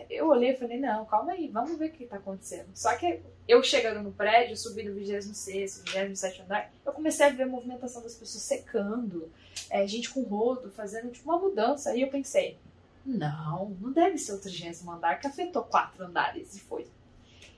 [0.08, 2.68] Eu olhei e falei: não, calma aí, vamos ver o que tá acontecendo.
[2.74, 7.44] Só que eu chegando no prédio, subi no 26, 27 andar, eu comecei a ver
[7.44, 9.30] a movimentação das pessoas secando,
[9.70, 11.90] é, gente com rodo, fazendo tipo uma mudança.
[11.90, 12.58] Aí eu pensei:
[13.04, 16.54] não, não deve ser o 30 andar que afetou quatro andares.
[16.56, 16.86] E foi.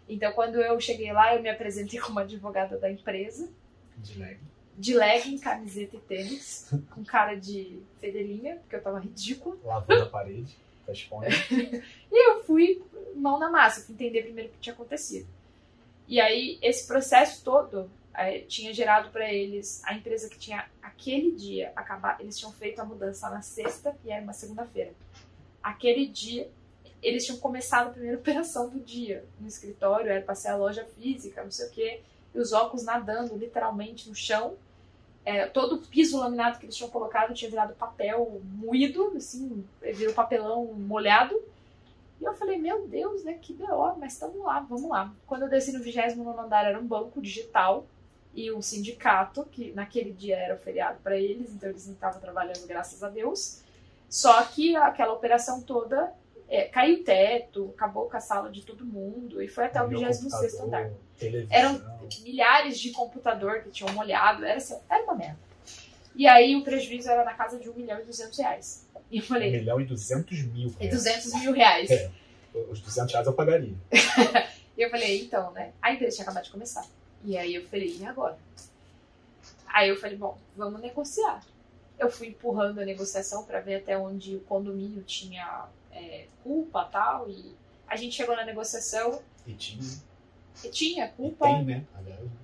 [0.08, 3.48] Então, quando eu cheguei lá, eu me apresentei como advogada da empresa.
[3.98, 4.46] De legging.
[4.76, 6.70] De legging, camiseta e tênis.
[6.90, 9.56] Com cara de fedelinha, porque eu tava ridícula.
[9.64, 10.56] Lavando a parede,
[12.12, 12.82] e eu fui
[13.14, 15.28] mão na massa, fui entender primeiro o que tinha acontecido.
[16.08, 21.32] E aí, esse processo todo é, tinha gerado para eles a empresa que tinha aquele
[21.32, 22.20] dia acabar.
[22.20, 24.92] Eles tinham feito a mudança na sexta e era uma segunda-feira.
[25.62, 26.48] Aquele dia
[27.02, 30.84] eles tinham começado a primeira operação do dia no escritório, era para ser a loja
[30.84, 32.00] física, não sei o quê,
[32.34, 34.56] e os óculos nadando literalmente no chão.
[35.26, 40.14] É, todo o piso laminado que eles tinham colocado tinha virado papel moído, assim, virou
[40.14, 41.36] papelão molhado.
[42.20, 45.12] E eu falei, meu Deus, né, que B.O., mas estamos lá, vamos lá.
[45.26, 47.84] Quando eu desci no 29 andar, era um banco digital
[48.32, 52.64] e um sindicato, que naquele dia era feriado para eles, então eles não estavam trabalhando,
[52.64, 53.62] graças a Deus.
[54.08, 56.14] Só que aquela operação toda
[56.48, 59.88] é, caiu o teto, acabou com a sala de todo mundo e foi até o
[59.88, 60.90] 26 andar.
[61.50, 61.82] Eram
[62.22, 65.38] milhares de computador que tinham molhado, era, assim, era uma merda.
[66.14, 68.86] E aí o prejuízo era na casa de 1 milhão e 200 reais.
[69.10, 69.50] E eu falei...
[69.50, 70.80] 1 milhão e 200 mil reais.
[70.80, 71.90] E 200 mil reais.
[71.90, 72.10] É,
[72.70, 73.74] os 200 reais eu pagaria.
[74.76, 75.72] e eu falei, então, né?
[75.82, 76.86] A empresa tinha acabado de começar.
[77.24, 78.38] E aí eu falei, e agora?
[79.66, 81.44] Aí eu falei, bom, vamos negociar.
[81.98, 85.66] Eu fui empurrando a negociação para ver até onde o condomínio tinha
[85.96, 87.28] é, culpa tal.
[87.30, 87.54] E
[87.86, 89.22] a gente chegou na negociação.
[89.46, 89.82] E tinha.
[90.64, 91.48] E tinha culpa.
[91.48, 91.84] E tem, né?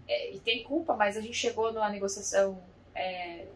[0.09, 2.62] É, e tem culpa, mas a gente chegou numa negociação
[2.94, 3.46] é,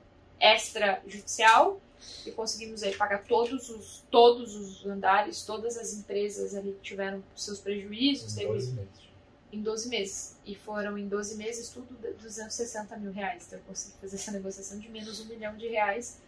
[0.41, 1.81] extrajudicial
[2.27, 7.23] e conseguimos aí pagar todos os, todos os andares, todas as empresas ali que tiveram
[7.35, 8.37] seus prejuízos.
[8.37, 9.07] Em 12 meses.
[9.53, 10.37] Em 12 meses.
[10.45, 13.47] E foram em 12 meses tudo 260 mil reais.
[13.47, 16.21] Então eu consegui fazer essa negociação de menos um milhão de reais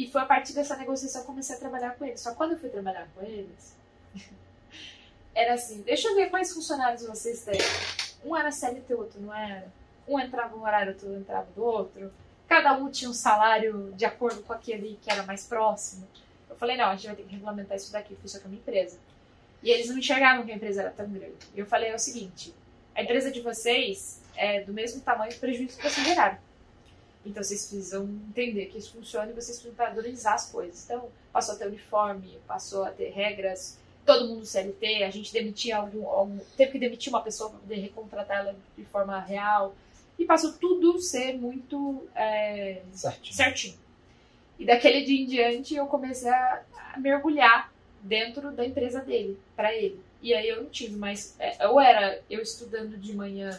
[0.00, 2.22] e foi a partir dessa negociação que eu comecei a trabalhar com eles.
[2.22, 3.76] Só quando eu fui trabalhar com eles,
[5.34, 7.60] era assim: deixa eu ver quais funcionários vocês têm.
[8.24, 9.70] Um era CLT, outro não era.
[10.08, 12.10] Um entrava no horário, outro entrava do outro.
[12.48, 16.08] Cada um tinha um salário de acordo com aquele que era mais próximo.
[16.48, 18.48] Eu falei: não, a gente vai ter que regulamentar isso daqui, porque isso aqui é
[18.48, 18.98] uma empresa.
[19.62, 21.36] E eles não enxergavam que a empresa era tão grande.
[21.54, 22.54] E eu falei: é o seguinte:
[22.94, 26.38] a empresa de vocês é do mesmo tamanho do prejuízo que vocês geraram.
[27.24, 30.84] Então vocês precisam entender que isso funciona e vocês precisam padronizar as coisas.
[30.84, 35.76] Então passou a ter uniforme, passou a ter regras, todo mundo CLT, a gente demitia
[35.76, 39.74] algum, algum teve que demitir uma pessoa para poder recontratar ela de forma real
[40.18, 43.34] e passou tudo ser muito é, certinho.
[43.34, 43.78] certinho.
[44.58, 46.62] E daquele dia em diante eu comecei a,
[46.94, 50.00] a mergulhar dentro da empresa dele, para ele.
[50.22, 51.34] E aí eu não tive mais.
[51.38, 53.58] É, ou era eu estudando de manhã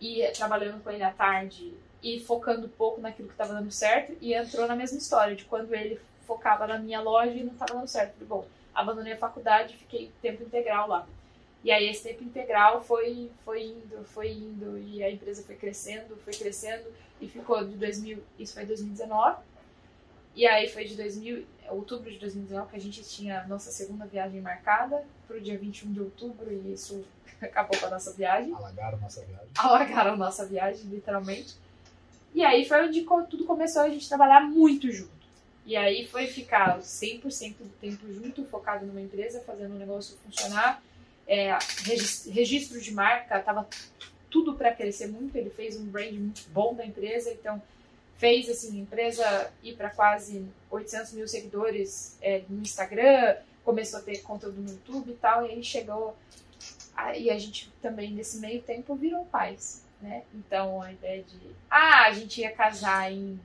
[0.00, 1.72] e trabalhando com ele à tarde
[2.02, 5.44] e focando um pouco naquilo que estava dando certo e entrou na mesma história de
[5.44, 8.12] quando ele focava na minha loja e não estava dando certo.
[8.14, 11.06] Falei, bom, abandonei a faculdade, fiquei tempo integral lá.
[11.62, 16.16] E aí esse tempo integral foi foi indo, foi indo e a empresa foi crescendo,
[16.24, 16.84] foi crescendo
[17.20, 19.42] e ficou de 2000, isso foi 2019.
[20.34, 24.06] E aí foi de 2000, outubro de 2019 que a gente tinha a nossa segunda
[24.06, 27.04] viagem marcada para o dia 21 de outubro e isso
[27.42, 28.54] acabou com a nossa viagem.
[28.54, 29.48] Alagaram a nossa viagem.
[29.58, 31.56] Alagaram a nossa viagem, literalmente.
[32.34, 35.20] E aí foi onde tudo começou a gente trabalhar muito junto.
[35.66, 40.82] E aí foi ficar 100% do tempo junto, focado numa empresa, fazendo o negócio funcionar.
[41.26, 41.56] É,
[42.32, 43.68] registro de marca, tava
[44.30, 45.36] tudo para crescer muito.
[45.36, 47.60] Ele fez um brand muito bom da empresa, então
[48.16, 54.02] fez assim, a empresa ir para quase 800 mil seguidores é, no Instagram, começou a
[54.02, 56.16] ter conteúdo no YouTube e tal, e aí chegou.
[57.16, 60.22] E a gente também, nesse meio tempo, virou pais né?
[60.34, 61.38] Então a ideia de
[61.70, 63.40] ah, a gente ia casar em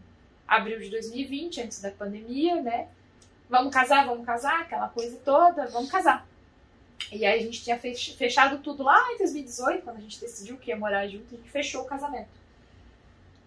[0.47, 2.87] abril de 2020, antes da pandemia, né?
[3.49, 6.25] Vamos casar, vamos casar, aquela coisa toda, vamos casar.
[7.11, 10.71] E aí a gente tinha fechado tudo lá em 2018, quando a gente decidiu que
[10.71, 12.29] ia morar junto, a gente fechou o casamento.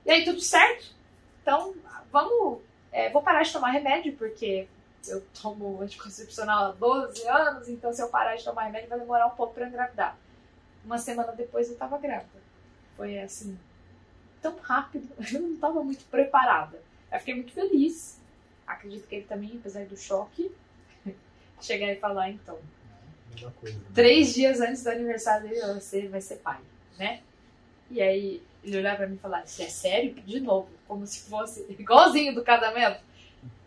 [0.07, 0.95] E aí tudo certo.
[1.43, 1.75] Então,
[2.13, 2.61] vamos.
[2.93, 4.69] é, vou parar de tomar remédio, porque
[5.07, 9.27] eu tomo anticoncepcional há 12 anos, então se eu parar de tomar remédio vai demorar
[9.27, 10.17] um pouco pra engravidar.
[10.85, 12.48] Uma semana depois eu tava grávida.
[12.99, 13.57] Foi assim,
[14.43, 16.83] tão rápido, eu não tava muito preparada.
[17.11, 18.21] Eu fiquei muito feliz.
[18.67, 20.51] Acredito que ele também, apesar do choque,
[21.63, 22.59] chegar e falar, então,
[23.61, 23.79] coisa.
[23.79, 23.85] né?
[23.95, 26.61] três dias antes do aniversário dele, você vai ser pai,
[26.99, 27.23] né?
[27.89, 30.15] E aí ele olhava pra mim e isso é sério?
[30.15, 33.01] De novo, como se fosse igualzinho do casamento.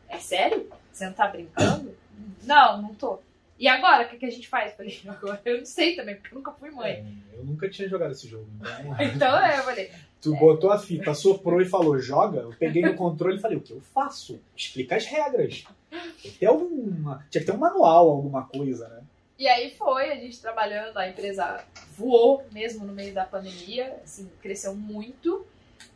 [0.09, 0.69] É sério?
[0.91, 1.95] Você não tá brincando?
[2.43, 3.19] Não, não tô.
[3.61, 4.71] E agora, o que, que a gente faz?
[4.71, 7.05] Eu falei, agora eu não sei também, porque eu nunca fui mãe.
[7.31, 8.47] É, eu nunca tinha jogado esse jogo.
[8.59, 12.39] Então, Então é, eu falei, tu botou a fita, soprou e falou, joga.
[12.39, 14.41] Eu peguei no controle e falei, o que eu faço?
[14.57, 15.63] Explica as regras.
[15.91, 17.23] Tem que ter alguma.
[17.29, 19.03] Tinha que ter um manual, alguma coisa, né?
[19.37, 21.63] E aí foi, a gente trabalhando, a empresa
[21.95, 25.45] voou mesmo no meio da pandemia, assim, cresceu muito.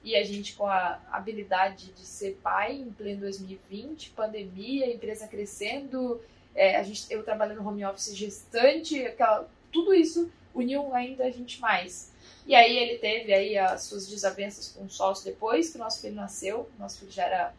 [0.04, 6.22] E a gente com a habilidade de ser pai em pleno 2020, pandemia, empresa crescendo,
[6.56, 11.30] é, a gente, eu trabalhando no home office gestante, aquela, tudo isso uniu ainda a
[11.32, 12.12] gente mais.
[12.48, 16.02] E aí ele teve aí as suas desavenças com o sócio depois que o nosso
[16.02, 16.70] filho nasceu.
[16.80, 17.54] Nosso filho já era,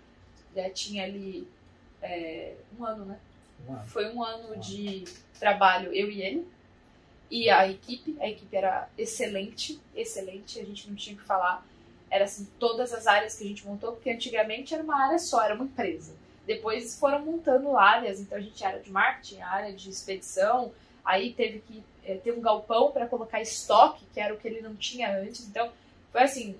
[0.54, 1.46] já tinha ali
[2.00, 3.18] é, um ano, né?
[3.66, 5.04] Uma- Foi um ano de
[5.38, 6.48] trabalho, eu e ele.
[7.30, 11.66] E a equipe, a equipe era excelente, excelente, a gente não tinha o que falar.
[12.08, 15.42] Era assim, todas as áreas que a gente montou, porque antigamente era uma área só,
[15.42, 16.14] era uma empresa.
[16.46, 20.72] Depois foram montando áreas, então a gente era de marketing, área de expedição,
[21.04, 24.60] aí teve que eh, ter um galpão para colocar estoque, que era o que ele
[24.60, 25.46] não tinha antes.
[25.48, 25.72] Então,
[26.12, 26.56] foi assim,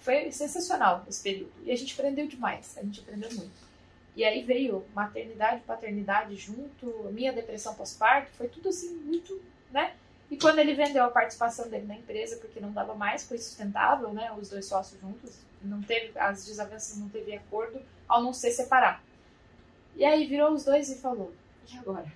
[0.00, 1.52] foi sensacional esse período.
[1.64, 3.68] E a gente aprendeu demais, a gente aprendeu muito.
[4.14, 9.40] E aí veio maternidade, paternidade junto, minha depressão pós-parto, foi tudo assim muito,
[9.70, 9.94] né?
[10.30, 14.12] E quando ele vendeu a participação dele na empresa, porque não dava mais, foi sustentável,
[14.12, 14.32] né?
[14.32, 19.02] Os dois sócios juntos, não teve, as desavenças não teve acordo, ao não ser separar.
[19.98, 21.32] E aí virou os dois e falou:
[21.70, 22.06] e agora?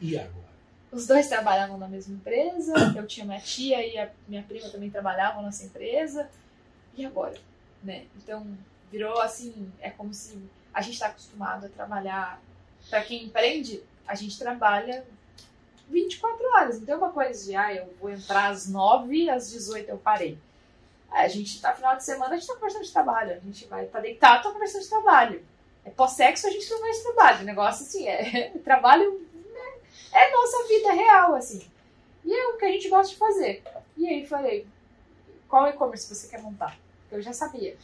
[0.00, 0.48] E agora?
[0.90, 4.88] Os dois trabalhavam na mesma empresa, eu tinha minha tia e a minha prima também
[4.88, 6.30] trabalhavam nessa empresa.
[6.96, 7.36] E agora?
[7.82, 8.06] Né?
[8.16, 8.46] Então,
[8.90, 10.40] virou assim, é como se
[10.72, 12.40] a gente está acostumado a trabalhar.
[12.88, 15.04] Para quem empreende, a gente trabalha
[15.90, 16.76] 24 horas.
[16.78, 20.38] Então, é uma coisa de, ah, eu vou entrar às 9, às 18 eu parei.
[21.10, 23.32] A gente tá final de semana, a gente tá conversando de trabalho.
[23.32, 25.44] A gente vai tá deitado, tá conversando de trabalho.
[25.84, 27.40] É pós-sexo, a gente não de trabalho.
[27.40, 29.20] O negócio assim, é trabalho
[29.52, 29.72] né?
[30.12, 31.62] é nossa vida real, assim.
[32.24, 33.62] E é o que a gente gosta de fazer.
[33.96, 34.66] E aí falei,
[35.48, 36.78] qual e-commerce você quer montar?
[37.10, 37.76] Eu já sabia.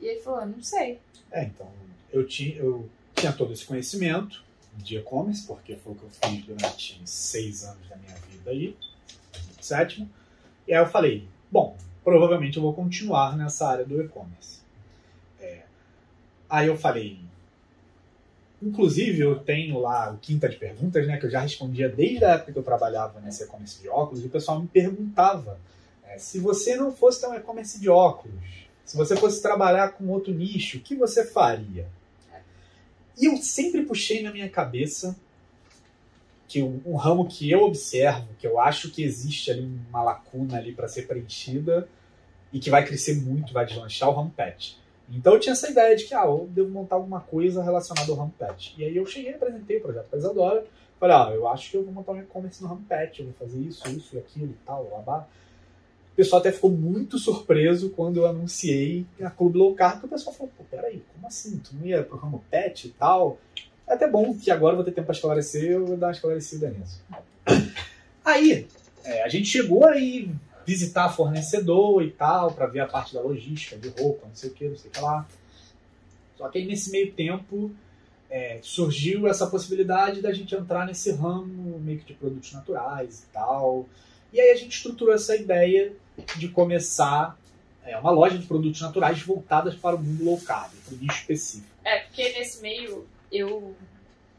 [0.00, 1.00] E ele falou, não sei.
[1.30, 1.70] É, então,
[2.12, 4.44] eu tinha, eu tinha todo esse conhecimento
[4.74, 8.76] de e-commerce, porque foi o que eu fiz durante seis anos da minha vida aí,
[9.60, 10.10] sétimo.
[10.66, 14.61] E aí eu falei, bom, provavelmente eu vou continuar nessa área do e-commerce.
[16.52, 17.18] É, aí eu falei,
[18.62, 22.32] inclusive eu tenho lá o Quinta de Perguntas, né, que eu já respondia desde a
[22.32, 25.58] época que eu trabalhava nesse e-commerce de óculos, e o pessoal me perguntava
[26.04, 28.38] é, se você não fosse ter um e-commerce de óculos,
[28.84, 31.88] se você fosse trabalhar com outro nicho, o que você faria?
[33.18, 35.16] E eu sempre puxei na minha cabeça
[36.48, 40.58] que um, um ramo que eu observo, que eu acho que existe ali uma lacuna
[40.58, 41.88] ali para ser preenchida
[42.52, 44.81] e que vai crescer muito, vai deslanchar o ramo pet.
[45.12, 48.16] Então eu tinha essa ideia de que ah, eu devo montar alguma coisa relacionada ao
[48.16, 48.74] ramo pet.
[48.78, 50.64] E aí eu cheguei apresentei o projeto para Isadora.
[50.98, 53.34] Falei, ah, eu acho que eu vou montar um e-commerce no ramo pet, eu vou
[53.34, 55.26] fazer isso, isso e aquilo e tal, babá.
[56.12, 60.10] O pessoal até ficou muito surpreso quando eu anunciei a Clube Low Carb, porque o
[60.10, 61.58] pessoal falou, pô, peraí, como assim?
[61.58, 63.38] Tu não ia pro ramo e tal?
[63.88, 66.12] É até bom que agora eu vou ter tempo para esclarecer, eu vou dar uma
[66.12, 67.02] esclarecida nisso.
[68.24, 68.68] Aí,
[69.04, 70.30] é, a gente chegou aí
[70.66, 74.52] visitar fornecedor e tal, para ver a parte da logística, de roupa, não sei o
[74.52, 75.26] que, não sei o que lá.
[76.36, 77.70] Só que aí nesse meio tempo
[78.30, 83.32] é, surgiu essa possibilidade da gente entrar nesse ramo meio que de produtos naturais e
[83.32, 83.86] tal.
[84.32, 85.92] E aí a gente estruturou essa ideia
[86.36, 87.38] de começar
[87.84, 91.18] é, uma loja de produtos naturais voltadas para o mundo low carb, para o nicho
[91.20, 91.66] específico.
[91.84, 93.74] É, porque nesse meio, eu,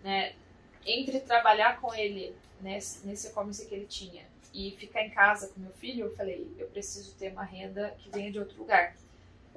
[0.04, 0.34] né,
[0.86, 4.24] entre trabalhar com ele nesse, e-commerce que ele tinha
[4.54, 8.10] e ficar em casa com meu filho, eu falei, eu preciso ter uma renda que
[8.10, 8.96] venha de outro lugar.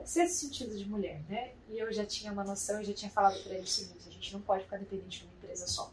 [0.04, 1.52] Sexto sentido de mulher, né?
[1.68, 4.10] E eu já tinha uma noção, eu já tinha falado para ele o seguinte, a
[4.10, 5.92] gente não pode ficar dependente de uma empresa só.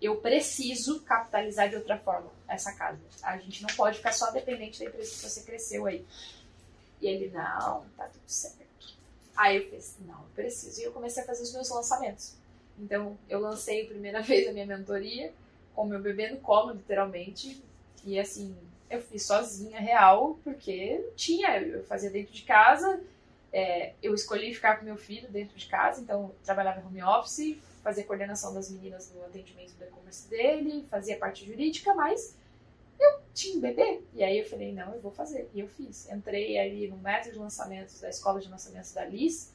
[0.00, 2.98] Eu preciso capitalizar de outra forma essa casa.
[3.22, 6.04] A gente não pode ficar só dependente da empresa que você cresceu aí.
[7.00, 8.64] E ele, não, tá tudo certo.
[9.36, 10.80] Aí eu fiz, não, eu preciso.
[10.80, 12.34] E eu comecei a fazer os meus lançamentos.
[12.78, 15.32] Então, eu lancei a primeira vez a minha mentoria
[15.74, 17.62] com meu bebê no colo, literalmente.
[18.04, 18.56] E assim,
[18.90, 21.58] eu fiz sozinha, real, porque tinha.
[21.58, 23.00] Eu fazia dentro de casa,
[23.56, 27.56] É, eu escolhi ficar com meu filho dentro de casa, então trabalhava em home office,
[27.84, 32.34] fazia coordenação das meninas no atendimento do e-commerce dele, fazia parte jurídica, mas
[32.98, 34.00] eu tinha um bebê.
[34.12, 35.48] E aí eu falei, não, eu vou fazer.
[35.54, 36.10] E eu fiz.
[36.10, 39.52] Entrei ali no método de lançamentos da escola de lançamentos da Liz.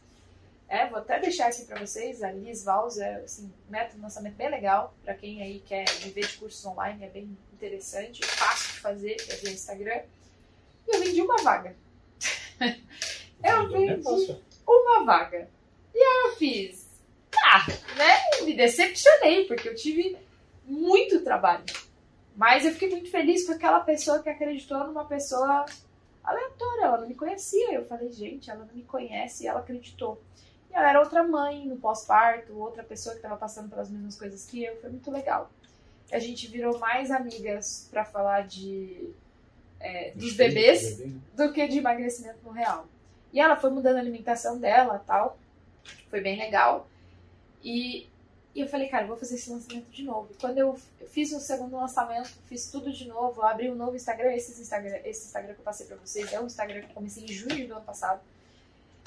[0.70, 4.36] É, vou até deixar aqui para vocês, a Liz Valls é assim, método de lançamento
[4.36, 8.80] bem legal para quem aí quer viver de cursos online, é bem interessante, fácil de
[8.80, 10.02] fazer, é via Instagram.
[10.88, 11.76] E eu vendi uma vaga.
[13.44, 14.02] eu vendi
[14.66, 15.50] uma vaga.
[15.94, 16.88] E aí eu fiz,
[17.30, 17.66] tá,
[17.98, 18.46] né?
[18.46, 20.18] Me decepcionei, porque eu tive
[20.64, 21.66] muito trabalho.
[22.36, 25.66] Mas eu fiquei muito feliz com aquela pessoa que acreditou numa pessoa
[26.24, 27.74] aleatória, ela não me conhecia.
[27.74, 30.22] Eu falei, gente, ela não me conhece e ela acreditou.
[30.72, 34.46] E ela era outra mãe no pós-parto, outra pessoa que estava passando pelas mesmas coisas
[34.46, 34.80] que eu.
[34.80, 35.52] Foi muito legal.
[36.12, 39.14] A gente virou mais amigas para falar de
[39.80, 41.22] é, dos bebês bebê, né?
[41.36, 42.88] do que de emagrecimento no real.
[43.32, 45.38] E ela foi mudando a alimentação dela tal.
[46.10, 46.88] Foi bem legal.
[47.64, 48.08] E,
[48.56, 50.30] e eu falei, cara, eu vou fazer esse lançamento de novo.
[50.40, 50.80] Quando eu,
[51.10, 54.34] fiz o segundo lançamento, fiz tudo de novo, abri um novo Instagram.
[54.34, 57.24] Esse Instagram, esse Instagram que eu passei pra vocês é um Instagram que eu comecei
[57.24, 58.22] em junho do ano passado.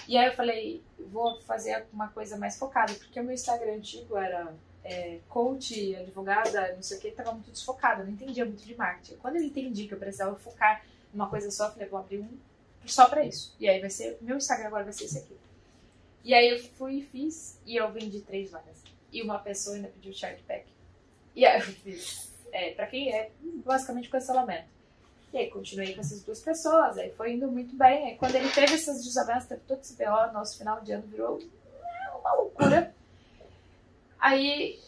[0.08, 4.16] E aí eu falei, vou fazer uma coisa mais focada, porque o meu Instagram antigo
[4.16, 4.52] era
[4.84, 9.16] é, coach, advogada, não sei o que, tava muito desfocada, não entendia muito de marketing.
[9.16, 12.28] Quando eu entendi que eu precisava focar numa coisa só, falei, vou abrir um
[12.86, 13.54] só pra isso.
[13.60, 15.36] E aí vai ser, meu Instagram agora vai ser esse aqui.
[16.24, 18.82] E aí eu fui e fiz, e eu vendi três vagas.
[19.12, 20.66] E uma pessoa ainda pediu chargeback.
[21.34, 23.30] E aí eu fiz, é, pra quem é,
[23.64, 24.72] basicamente cancelamento.
[25.32, 28.08] E aí continuei com essas duas pessoas, aí foi indo muito bem.
[28.08, 31.40] Aí quando ele teve essas desavenças, teve todo esse BO, nosso final de ano virou
[32.20, 32.94] uma loucura.
[34.22, 34.78] Aí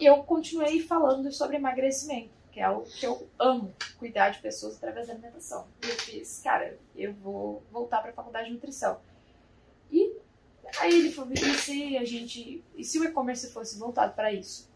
[0.00, 5.06] eu continuei falando sobre emagrecimento, que é algo que eu amo, cuidar de pessoas através
[5.06, 5.66] da alimentação.
[5.84, 8.98] E eu fiz, cara, eu vou voltar para a faculdade de nutrição.
[9.92, 10.12] E
[10.80, 14.68] aí ele falou, e se a gente, e se o e-commerce fosse voltado para isso?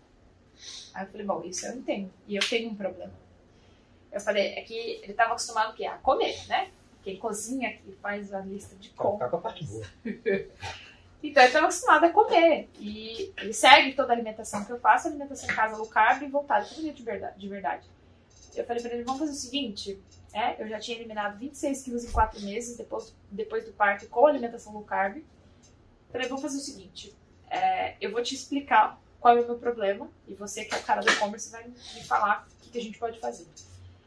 [0.95, 2.11] Aí eu falei, bom, isso eu entendo.
[2.27, 3.13] E eu tenho um problema
[4.13, 6.71] eu falei, é que ele estava acostumado que a comer, né?
[7.03, 9.31] Quem cozinha, que faz a lista de compras.
[9.31, 9.87] com a parte boa.
[11.23, 12.69] então ele estava acostumado a comer.
[12.79, 16.29] E ele segue toda a alimentação que eu faço, alimentação em casa low carb e
[16.29, 17.89] voltada, tudo de verdade, de verdade.
[18.55, 20.03] Eu falei para ele, vamos fazer o seguinte,
[20.33, 24.27] é, eu já tinha eliminado 26 quilos em 4 meses depois, depois do parto com
[24.27, 25.23] alimentação low carb.
[26.11, 27.15] Falei, vamos fazer o seguinte,
[27.51, 30.83] é, eu vou te explicar qual é o meu problema e você que é o
[30.83, 33.47] cara do e-commerce vai me falar o que, que a gente pode fazer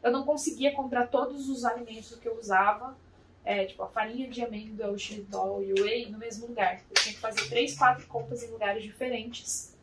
[0.02, 2.96] eu não conseguia comprar todos os alimentos que eu usava,
[3.44, 6.80] é, tipo a farinha de amêndoa, o xilitol e o whey, no mesmo lugar.
[6.88, 9.74] Eu tinha que fazer três, quatro compras em lugares diferentes,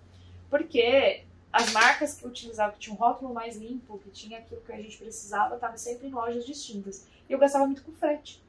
[0.50, 4.62] porque as marcas que eu utilizava, que tinha um rótulo mais limpo, que tinha aquilo
[4.62, 7.06] que a gente precisava, estavam sempre em lojas distintas.
[7.28, 8.42] E eu gastava muito com frete.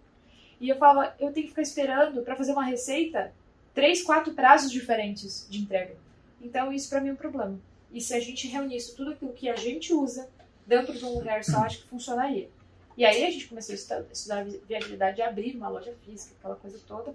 [0.61, 3.33] E eu falava, eu tenho que ficar esperando para fazer uma receita
[3.75, 5.97] três, quatro prazos diferentes de entrega.
[6.41, 7.59] Então isso para mim é um problema.
[7.91, 10.29] E se a gente reunisse tudo aquilo que a gente usa,
[10.67, 12.49] dentro de um lugar só, acho que funcionaria.
[12.97, 16.34] E aí a gente começou a estudar, estudar a viabilidade de abrir uma loja física,
[16.38, 17.14] aquela coisa toda.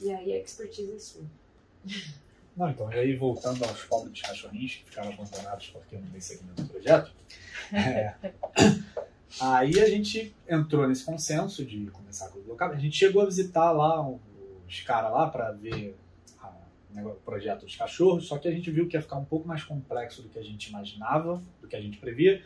[0.00, 1.22] E aí a expertise é sua.
[2.56, 6.62] Não, então, e aí voltando aos pobres cachorrinhos que ficaram abandonados porque não dei seguimento
[6.62, 7.12] do projeto,
[7.72, 8.14] é,
[9.40, 12.72] aí a gente entrou nesse consenso de começar com o local.
[12.72, 15.96] A gente chegou a visitar lá os caras lá para ver
[16.96, 19.62] o projeto dos cachorros, só que a gente viu que ia ficar um pouco mais
[19.62, 22.42] complexo do que a gente imaginava, do que a gente previa.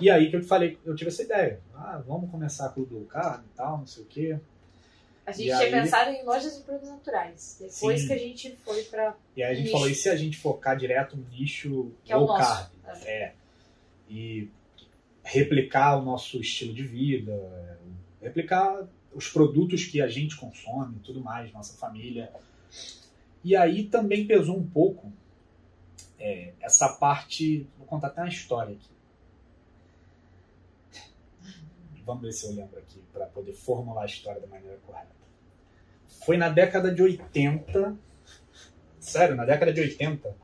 [0.00, 1.60] E aí que eu falei, eu tive essa ideia.
[1.74, 4.38] Ah, vamos começar com o do carne e tal, não sei o quê.
[5.26, 5.70] A gente e tinha aí...
[5.70, 7.56] pensado em lojas de produtos naturais.
[7.60, 8.06] Depois Sim.
[8.06, 9.14] que a gente foi para.
[9.36, 9.72] E aí a gente nicho.
[9.72, 12.70] falou, e se a gente focar direto no nicho que low é carb?
[13.04, 13.24] É.
[13.24, 13.34] é.
[14.08, 14.48] E
[15.22, 17.78] replicar o nosso estilo de vida,
[18.22, 22.32] replicar os produtos que a gente consome e tudo mais, nossa família.
[23.44, 25.12] E aí também pesou um pouco
[26.18, 27.66] é, essa parte.
[27.76, 28.97] Vou contar até uma história aqui.
[32.08, 35.10] Vamos ver se eu lembro aqui para poder formular a história da maneira correta.
[36.24, 37.94] Foi na década de 80,
[38.98, 40.34] sério, na década de 80,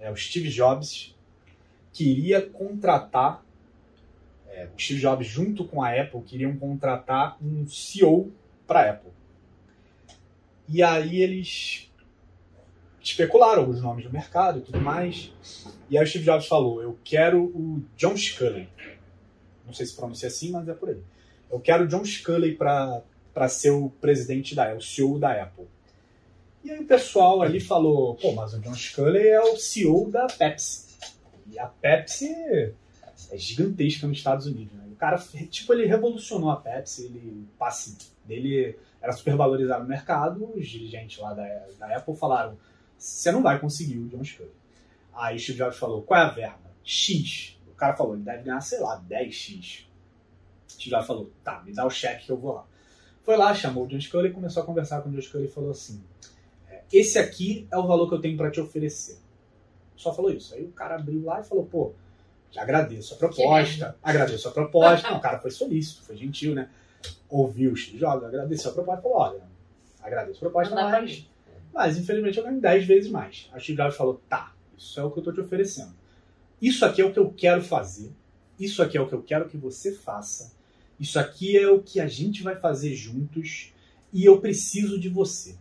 [0.00, 1.16] é, o Steve Jobs
[1.92, 3.46] queria contratar,
[4.48, 8.32] é, o Steve Jobs junto com a Apple queriam contratar um CEO
[8.66, 9.12] para a Apple.
[10.68, 11.88] E aí eles
[13.00, 15.32] especularam os nomes do mercado e tudo mais.
[15.88, 18.68] E aí o Steve Jobs falou: Eu quero o John Sculley.
[19.72, 21.00] Não sei se pronuncia assim, mas é por aí.
[21.50, 25.64] Eu quero o John Sculley para ser o presidente da Apple, o CEO da Apple.
[26.62, 30.26] E aí o pessoal ali falou: Pô, mas o John Sculley é o CEO da
[30.26, 30.92] Pepsi.
[31.50, 32.34] E a Pepsi
[33.30, 34.74] é gigantesca nos Estados Unidos.
[34.74, 34.82] Né?
[35.02, 35.18] cara,
[35.50, 41.18] tipo, ele revolucionou a Pepsi, ele, passe dele era super valorizado no mercado, os dirigentes
[41.18, 42.56] lá da, da Apple falaram,
[42.96, 44.52] você não vai conseguir o John Scully.
[45.12, 46.70] Aí Steve Jobs falou, qual é a verba?
[46.84, 47.58] X.
[47.72, 49.86] O cara falou, ele deve ganhar, sei lá, 10x.
[50.68, 52.66] Steve Jobs falou, tá, me dá o cheque que eu vou lá.
[53.22, 55.48] Foi lá, chamou o John Scully e começou a conversar com o John Scully e
[55.48, 56.02] falou assim,
[56.68, 59.18] é, esse aqui é o valor que eu tenho para te oferecer.
[59.96, 60.54] Só falou isso.
[60.54, 61.92] Aí o cara abriu lá e falou, pô,
[62.56, 65.10] agradeço a proposta, agradeço a proposta.
[65.10, 66.68] Não, o cara foi solícito, foi gentil, né?
[67.28, 69.42] Ouviu o X Jogos, agradeceu a proposta falou, olha,
[70.02, 71.26] agradeço a proposta, mas,
[71.72, 73.48] mas infelizmente eu ganho 10 vezes mais.
[73.52, 75.94] A Jobs falou, tá, isso é o que eu tô te oferecendo.
[76.62, 78.12] Isso aqui é o que eu quero fazer.
[78.58, 80.54] Isso aqui é o que eu quero que você faça.
[80.98, 83.72] Isso aqui é o que a gente vai fazer juntos.
[84.12, 85.56] E eu preciso de você.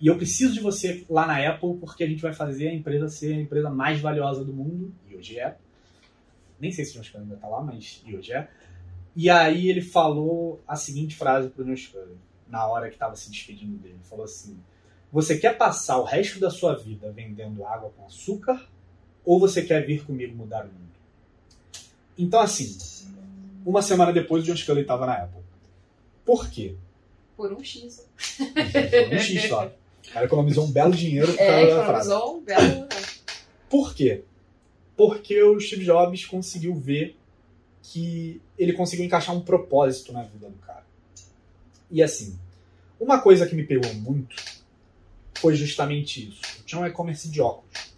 [0.00, 3.08] E eu preciso de você lá na Apple porque a gente vai fazer a empresa
[3.08, 4.90] ser a empresa mais valiosa do mundo.
[5.10, 5.58] E hoje é.
[6.58, 8.48] Nem sei se o John Scully ainda tá lá, mas e hoje é.
[9.14, 12.16] E aí ele falou a seguinte frase pro John Scully,
[12.48, 13.94] na hora que estava se despedindo dele.
[13.94, 14.56] Ele falou assim,
[15.12, 18.66] você quer passar o resto da sua vida vendendo água com açúcar?
[19.24, 20.88] Ou você quer vir comigo mudar o mundo?
[22.16, 22.76] Então, assim,
[23.64, 25.42] uma semana depois o John Scully estava na Apple.
[26.24, 26.74] Por quê?
[27.36, 28.06] Por um X.
[28.36, 29.66] Por um X só.
[29.66, 32.88] O cara economizou um belo dinheiro por é, economizou um belo.
[33.68, 34.22] Por quê?
[34.96, 37.16] Porque o Steve Jobs conseguiu ver
[37.82, 40.84] que ele conseguiu encaixar um propósito na vida do cara.
[41.90, 42.38] E assim,
[42.98, 44.36] uma coisa que me pegou muito
[45.34, 46.40] foi justamente isso.
[46.58, 47.92] Eu tinha um e-commerce de óculos.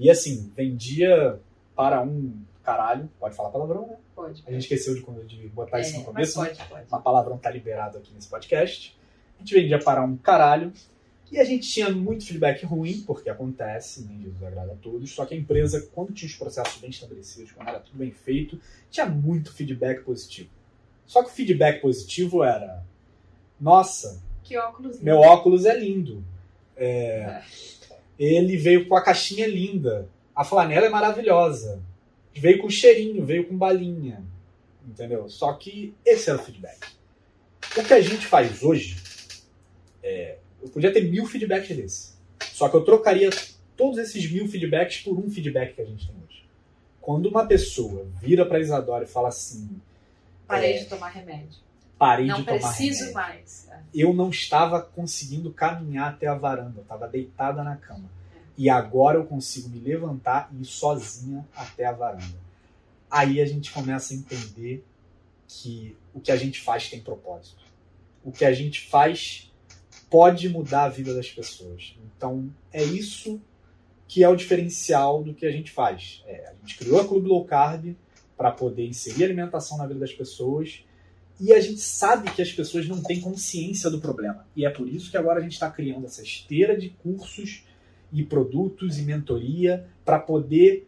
[0.00, 1.38] E assim, vendia
[1.76, 2.32] para um
[2.64, 3.08] caralho.
[3.20, 3.96] Pode falar palavrão, né?
[4.16, 4.42] Pode.
[4.46, 6.40] A gente esqueceu de, de botar é, isso no começo.
[6.40, 6.48] Né?
[6.48, 6.86] Pode, pode.
[6.88, 8.96] Uma palavrão tá liberado aqui nesse podcast.
[9.36, 10.72] A gente vendia para um caralho.
[11.30, 15.12] E a gente tinha muito feedback ruim, porque acontece, nem Jesus agrada a todos.
[15.12, 18.58] Só que a empresa, quando tinha os processos bem estabelecidos, quando era tudo bem feito,
[18.90, 20.48] tinha muito feedback positivo.
[21.06, 22.82] Só que o feedback positivo era:
[23.60, 26.24] nossa, que óculos meu óculos é lindo.
[26.74, 27.42] É,
[28.20, 30.08] ele veio com a caixinha linda.
[30.36, 31.82] A flanela é maravilhosa.
[32.34, 34.22] Veio com cheirinho, veio com balinha.
[34.86, 35.28] Entendeu?
[35.28, 36.78] Só que esse era o feedback.
[37.76, 38.96] O que a gente faz hoje
[40.02, 42.12] é eu podia ter mil feedbacks desse.
[42.52, 43.30] Só que eu trocaria
[43.76, 46.44] todos esses mil feedbacks por um feedback que a gente tem hoje.
[47.00, 49.80] Quando uma pessoa vira para Isadora e fala assim:
[50.46, 51.58] Parei é, de tomar remédio.
[52.00, 52.76] Parei não de tomar remédio.
[52.76, 53.68] Preciso mais.
[53.92, 56.78] Eu não estava conseguindo caminhar até a varanda.
[56.78, 58.08] Eu estava deitada na cama.
[58.34, 58.38] É.
[58.56, 62.40] E agora eu consigo me levantar e ir sozinha até a varanda.
[63.10, 64.82] Aí a gente começa a entender
[65.46, 67.62] que o que a gente faz tem propósito.
[68.24, 69.52] O que a gente faz
[70.08, 71.94] pode mudar a vida das pessoas.
[72.16, 73.38] Então, é isso
[74.08, 76.24] que é o diferencial do que a gente faz.
[76.26, 77.94] É, a gente criou a Clube Low Carb
[78.38, 80.82] para poder inserir alimentação na vida das pessoas
[81.40, 84.46] e a gente sabe que as pessoas não têm consciência do problema.
[84.54, 87.64] E é por isso que agora a gente está criando essa esteira de cursos
[88.12, 90.86] e produtos e mentoria para poder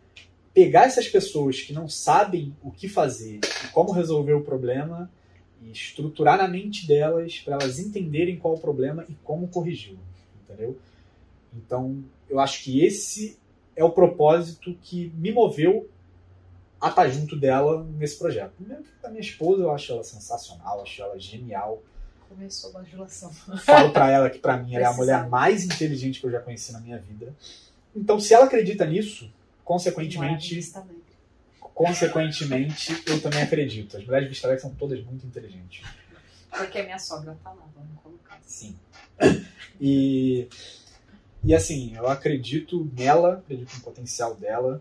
[0.53, 5.11] pegar essas pessoas que não sabem o que fazer e como resolver o problema
[5.62, 10.00] e estruturar na mente delas para elas entenderem qual é o problema e como corrigi-lo,
[10.44, 10.76] entendeu?
[11.57, 13.38] Então, eu acho que esse
[13.74, 15.88] é o propósito que me moveu
[16.82, 18.50] a estar junto dela nesse projeto.
[18.56, 21.80] Primeiro, a minha esposa, eu acho ela sensacional, acho ela genial.
[22.28, 23.32] Começou a bajulação.
[23.64, 26.40] Falo para ela que para mim ela é a mulher mais inteligente que eu já
[26.40, 27.32] conheci na minha vida.
[27.94, 29.32] Então, se ela acredita nisso,
[29.64, 30.72] consequentemente,
[31.72, 33.96] consequentemente, eu também acredito.
[33.96, 35.86] As mulheres de Vista são todas muito inteligentes.
[36.50, 38.40] Porque a minha sogra tá lá, vamos colocar.
[38.44, 38.76] Sim.
[39.80, 40.48] E,
[41.44, 44.80] e assim, eu acredito nela, acredito no potencial dela.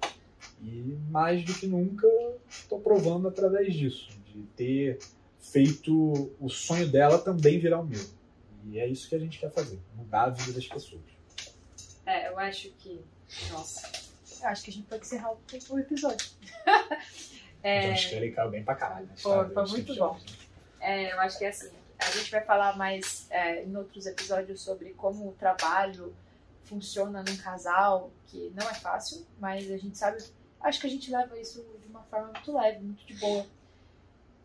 [0.62, 2.08] E mais do que nunca,
[2.50, 5.00] estou provando através disso, de ter
[5.40, 8.00] feito o sonho dela também virar o meu.
[8.66, 11.02] E é isso que a gente quer fazer, mudar a vida das pessoas.
[12.06, 13.02] É, eu acho que.
[13.50, 13.92] Nossa,
[14.42, 16.30] eu acho que a gente pode encerrar o episódio.
[17.64, 17.92] é...
[17.92, 19.08] Acho que ele caiu bem pra caralho.
[19.08, 19.14] Né?
[19.18, 20.20] Foi, foi muito bom.
[20.80, 21.72] É, eu acho que é assim.
[21.98, 26.16] A gente vai falar mais é, em outros episódios sobre como o trabalho
[26.64, 30.24] funciona num casal, que não é fácil, mas a gente sabe.
[30.64, 33.46] Acho que a gente leva isso de uma forma muito leve, muito de boa.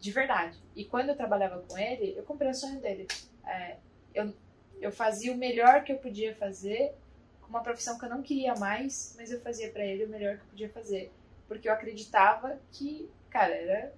[0.01, 0.59] De verdade.
[0.75, 3.07] E quando eu trabalhava com ele, eu comprei o sonho dele.
[3.45, 3.77] É,
[4.15, 4.35] eu,
[4.81, 6.95] eu fazia o melhor que eu podia fazer
[7.41, 10.37] com uma profissão que eu não queria mais, mas eu fazia para ele o melhor
[10.37, 11.13] que eu podia fazer.
[11.47, 13.95] Porque eu acreditava que, cara, era,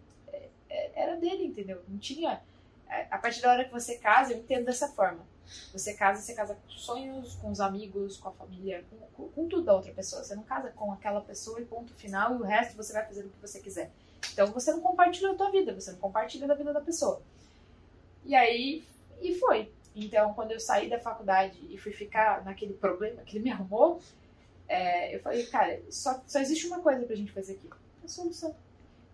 [0.68, 1.82] é, era dele, entendeu?
[1.88, 2.40] Não tinha.
[2.88, 5.26] É, a partir da hora que você casa, eu entendo dessa forma.
[5.72, 8.84] Você casa, você casa com sonhos, com os amigos, com a família,
[9.14, 10.22] com, com, tudo da outra pessoa.
[10.22, 13.24] Você não casa com aquela pessoa e ponto final, e o resto você vai fazer
[13.24, 13.90] o que você quiser.
[14.32, 17.22] Então você não compartilha a tua vida, você não compartilha da vida da pessoa.
[18.24, 18.84] E aí,
[19.20, 19.72] e foi.
[19.94, 24.00] Então, quando eu saí da faculdade e fui ficar naquele problema que ele me arrumou,
[24.68, 27.68] é, eu falei, cara, só, só existe uma coisa pra gente fazer aqui:
[28.04, 28.54] a solução.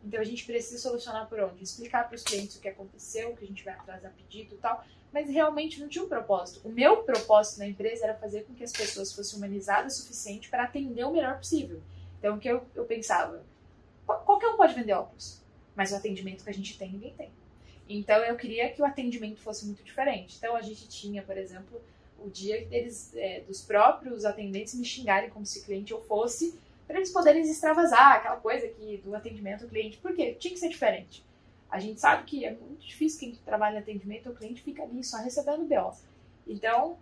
[0.04, 1.62] Então a gente precisa solucionar por onde?
[1.62, 4.58] Explicar para os clientes o que aconteceu, o que a gente vai atrasar pedido e
[4.58, 4.84] tal.
[5.14, 6.66] Mas realmente não tinha um propósito.
[6.66, 10.48] O meu propósito na empresa era fazer com que as pessoas fossem humanizadas o suficiente
[10.50, 11.80] para atender o melhor possível.
[12.18, 13.44] Então o que eu, eu pensava?
[14.04, 15.40] Qualquer um pode vender óculos,
[15.76, 17.30] mas o atendimento que a gente tem, ninguém tem.
[17.88, 20.34] Então eu queria que o atendimento fosse muito diferente.
[20.36, 21.80] Então a gente tinha, por exemplo,
[22.18, 26.58] o dia deles, é, dos próprios atendentes me xingarem como se cliente eu fosse,
[26.88, 29.96] para eles poderem extravasar aquela coisa que do atendimento ao cliente.
[29.98, 30.34] Por quê?
[30.36, 31.24] Tinha que ser diferente.
[31.74, 35.02] A gente sabe que é muito difícil quem trabalha em atendimento ao cliente fica ali
[35.02, 35.92] só recebendo BO.
[36.46, 36.96] Então,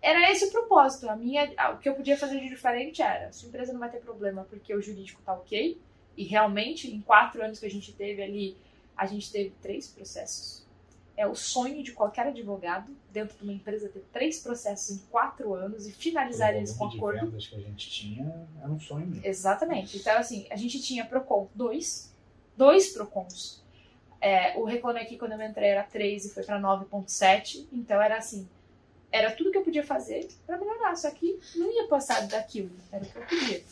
[0.00, 1.10] era esse o propósito.
[1.10, 4.00] A minha, o que eu podia fazer de diferente era: sua empresa não vai ter
[4.00, 5.80] problema porque o jurídico tá ok.
[6.16, 8.56] E realmente, em quatro anos que a gente teve ali,
[8.96, 10.64] a gente teve três processos
[11.16, 15.54] é o sonho de qualquer advogado dentro de uma empresa ter três processos em quatro
[15.54, 17.26] anos e finalizar eles com acordo.
[17.26, 19.24] Vendas que a gente tinha era um sonho mesmo.
[19.24, 19.96] Exatamente.
[19.96, 22.12] Então, assim, a gente tinha Procon dois,
[22.56, 23.63] dois Procons.
[24.24, 27.66] É, o Reclame quando eu entrei, era 3 e foi para 9.7.
[27.70, 28.48] Então, era assim,
[29.12, 30.96] era tudo que eu podia fazer para melhorar.
[30.96, 32.70] Só que não ia passar daquilo.
[32.90, 33.62] Era o que eu podia.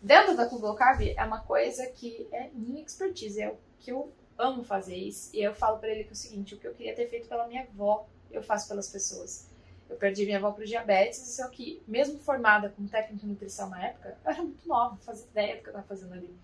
[0.00, 4.10] Dentro da Google Carb é uma coisa que é minha expertise, é o que eu
[4.38, 5.28] amo fazer isso.
[5.34, 7.28] E eu falo para ele que é o seguinte: o que eu queria ter feito
[7.28, 9.48] pela minha avó, eu faço pelas pessoas.
[9.86, 13.86] Eu perdi minha avó pro diabetes, só que, mesmo formada como técnica de nutrição na
[13.86, 16.34] época, eu era muito nova, não fazia ideia do que eu estava fazendo ali.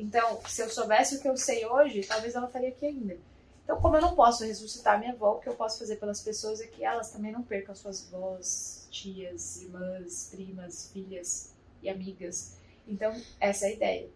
[0.00, 3.18] Então, se eu soubesse o que eu sei hoje, talvez ela estaria aqui ainda.
[3.62, 6.58] Então, como eu não posso ressuscitar minha avó, o que eu posso fazer pelas pessoas
[6.58, 12.56] é que elas também não percam suas vós, tias, irmãs, primas, filhas e amigas.
[12.88, 14.08] Então, essa é a ideia.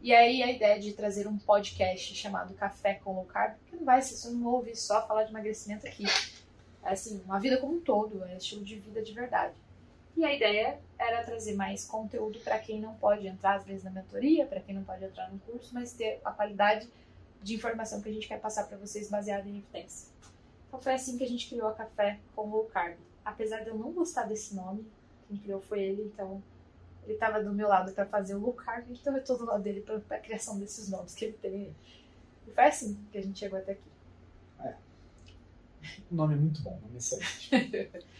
[0.00, 3.84] E aí a ideia de trazer um podcast chamado Café com Low Carb, que não
[3.84, 6.04] vai ser, você não ouve só falar de emagrecimento aqui.
[6.82, 9.52] É assim, uma vida como um todo, é estilo de vida de verdade.
[10.18, 13.90] E a ideia era trazer mais conteúdo para quem não pode entrar, às vezes, na
[13.92, 16.88] mentoria, para quem não pode entrar no curso, mas ter a qualidade
[17.40, 20.08] de informação que a gente quer passar para vocês baseada em evidência.
[20.66, 22.96] Então foi assim que a gente criou a Café com Low Carb.
[23.24, 24.84] Apesar de eu não gostar desse nome,
[25.28, 26.42] quem criou foi ele, então
[27.04, 29.62] ele estava do meu lado para fazer o Luke Harvey, então eu estou do lado
[29.62, 31.72] dele para a criação desses nomes que ele tem.
[32.44, 33.90] E foi assim que a gente chegou até aqui.
[34.64, 34.74] É.
[36.10, 38.04] O nome é muito bom, o nome é excelente.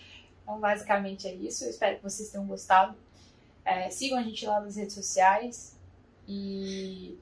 [0.49, 1.65] então, basicamente é isso.
[1.65, 2.97] Eu espero que vocês tenham gostado.
[3.65, 5.77] É, sigam a gente lá nas redes sociais
[6.27, 7.19] e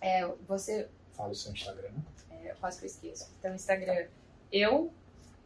[0.00, 0.88] é, você.
[1.12, 1.90] Fala o seu Instagram.
[2.30, 3.30] É, quase que eu esqueço.
[3.38, 4.06] Então, Instagram,
[4.50, 4.90] eu,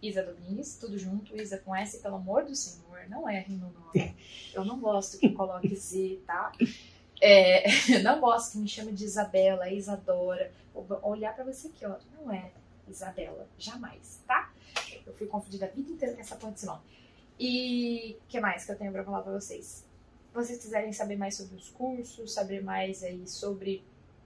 [0.00, 4.16] Isa Domingues, tudo junto, Isa com S, pelo amor do Senhor não erre no nome.
[4.54, 6.52] Eu não gosto que coloque Z, tá?
[7.20, 7.64] É,
[8.02, 10.52] não gosto que me chame de Isabela, Isadora.
[10.72, 11.96] Vou olhar para você aqui, ó.
[12.14, 12.52] Não é
[12.86, 14.51] Isabela, jamais, tá?
[15.12, 16.82] Eu fui confundida a vida inteira com essa ponte desse nome.
[17.38, 19.84] E o que mais que eu tenho para falar para vocês?
[20.28, 23.84] Se vocês quiserem saber mais sobre os cursos, saber mais aí sobre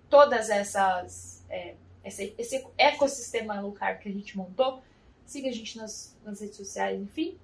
[0.09, 1.75] todas essas é,
[2.05, 4.81] esse, esse ecossistema low carb que a gente montou,
[5.25, 7.37] siga a gente nas, nas redes sociais, enfim.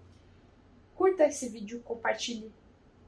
[0.95, 2.53] Curta esse vídeo, compartilhe,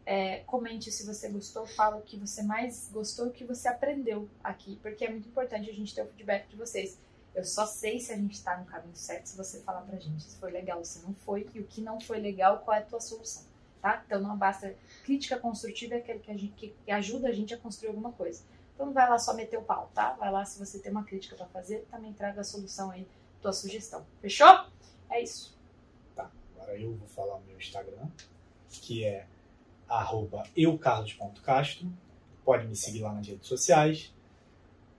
[0.05, 4.28] é, comente se você gostou, fala o que você mais gostou, o que você aprendeu
[4.43, 6.99] aqui, porque é muito importante a gente ter o feedback de vocês.
[7.35, 10.22] Eu só sei se a gente está no caminho certo se você falar pra gente
[10.22, 12.85] se foi legal, se não foi, e o que não foi legal, qual é a
[12.85, 13.43] tua solução,
[13.82, 14.03] tá?
[14.07, 14.74] Então não basta
[15.05, 16.53] crítica construtiva, é aquele que, a gente,
[16.85, 18.43] que ajuda a gente a construir alguma coisa.
[18.74, 20.12] Então não vai lá só meter o pau, tá?
[20.12, 23.06] Vai lá se você tem uma crítica para fazer, também traga a solução aí,
[23.43, 24.06] tua sugestão.
[24.20, 24.66] Fechou?
[25.11, 25.55] É isso.
[26.16, 28.09] Agora eu vou falar o meu Instagram,
[28.70, 29.27] que é
[30.56, 31.93] eucarlos.castro.
[32.44, 34.15] Pode me seguir lá nas redes sociais.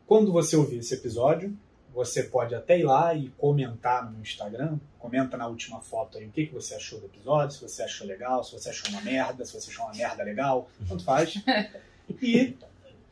[0.05, 1.57] Quando você ouvir esse episódio,
[1.95, 4.77] você pode até ir lá e comentar no Instagram.
[4.99, 8.05] Comenta na última foto aí o que, que você achou do episódio, se você achou
[8.05, 11.35] legal, se você achou uma merda, se você achou uma merda legal, tanto faz.
[12.21, 12.55] E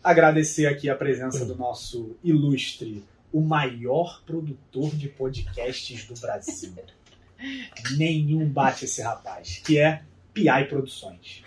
[0.03, 6.75] agradecer aqui a presença do nosso ilustre, o maior produtor de podcasts do Brasil
[7.97, 11.43] nenhum bate esse rapaz, que é Piai Produções.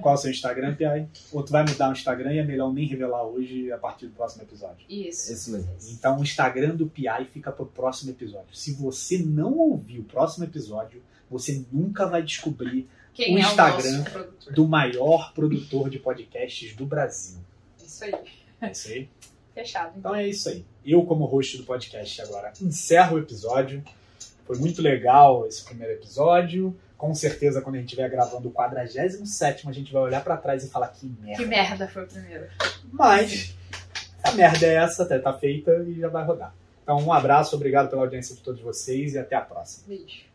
[0.00, 1.08] Qual é o seu Instagram, Piai?
[1.32, 4.12] Ou tu vai mudar o Instagram e é melhor nem revelar hoje a partir do
[4.12, 4.86] próximo episódio?
[4.88, 5.32] Isso.
[5.32, 5.70] Isso mesmo.
[5.90, 8.54] Então o Instagram do Piai fica pro próximo episódio.
[8.54, 14.04] Se você não ouvir o próximo episódio, você nunca vai descobrir Quem o é Instagram
[14.46, 17.38] o do maior produtor de podcasts do Brasil.
[17.84, 18.14] Isso aí.
[18.60, 19.08] É isso aí?
[19.54, 19.98] Fechado.
[19.98, 20.64] Então é isso aí.
[20.84, 23.82] Eu, como host do podcast agora, encerro o episódio.
[24.46, 26.74] Foi muito legal esse primeiro episódio.
[26.98, 30.64] Com certeza, quando a gente estiver gravando o 47, a gente vai olhar para trás
[30.64, 31.42] e falar que merda.
[31.42, 32.46] Que merda foi o primeiro.
[32.92, 33.54] Mas
[34.22, 36.52] a merda é essa, até tá feita e já vai rodar.
[36.82, 39.86] Então, um abraço, obrigado pela audiência de todos vocês e até a próxima.
[39.86, 40.27] Beijo.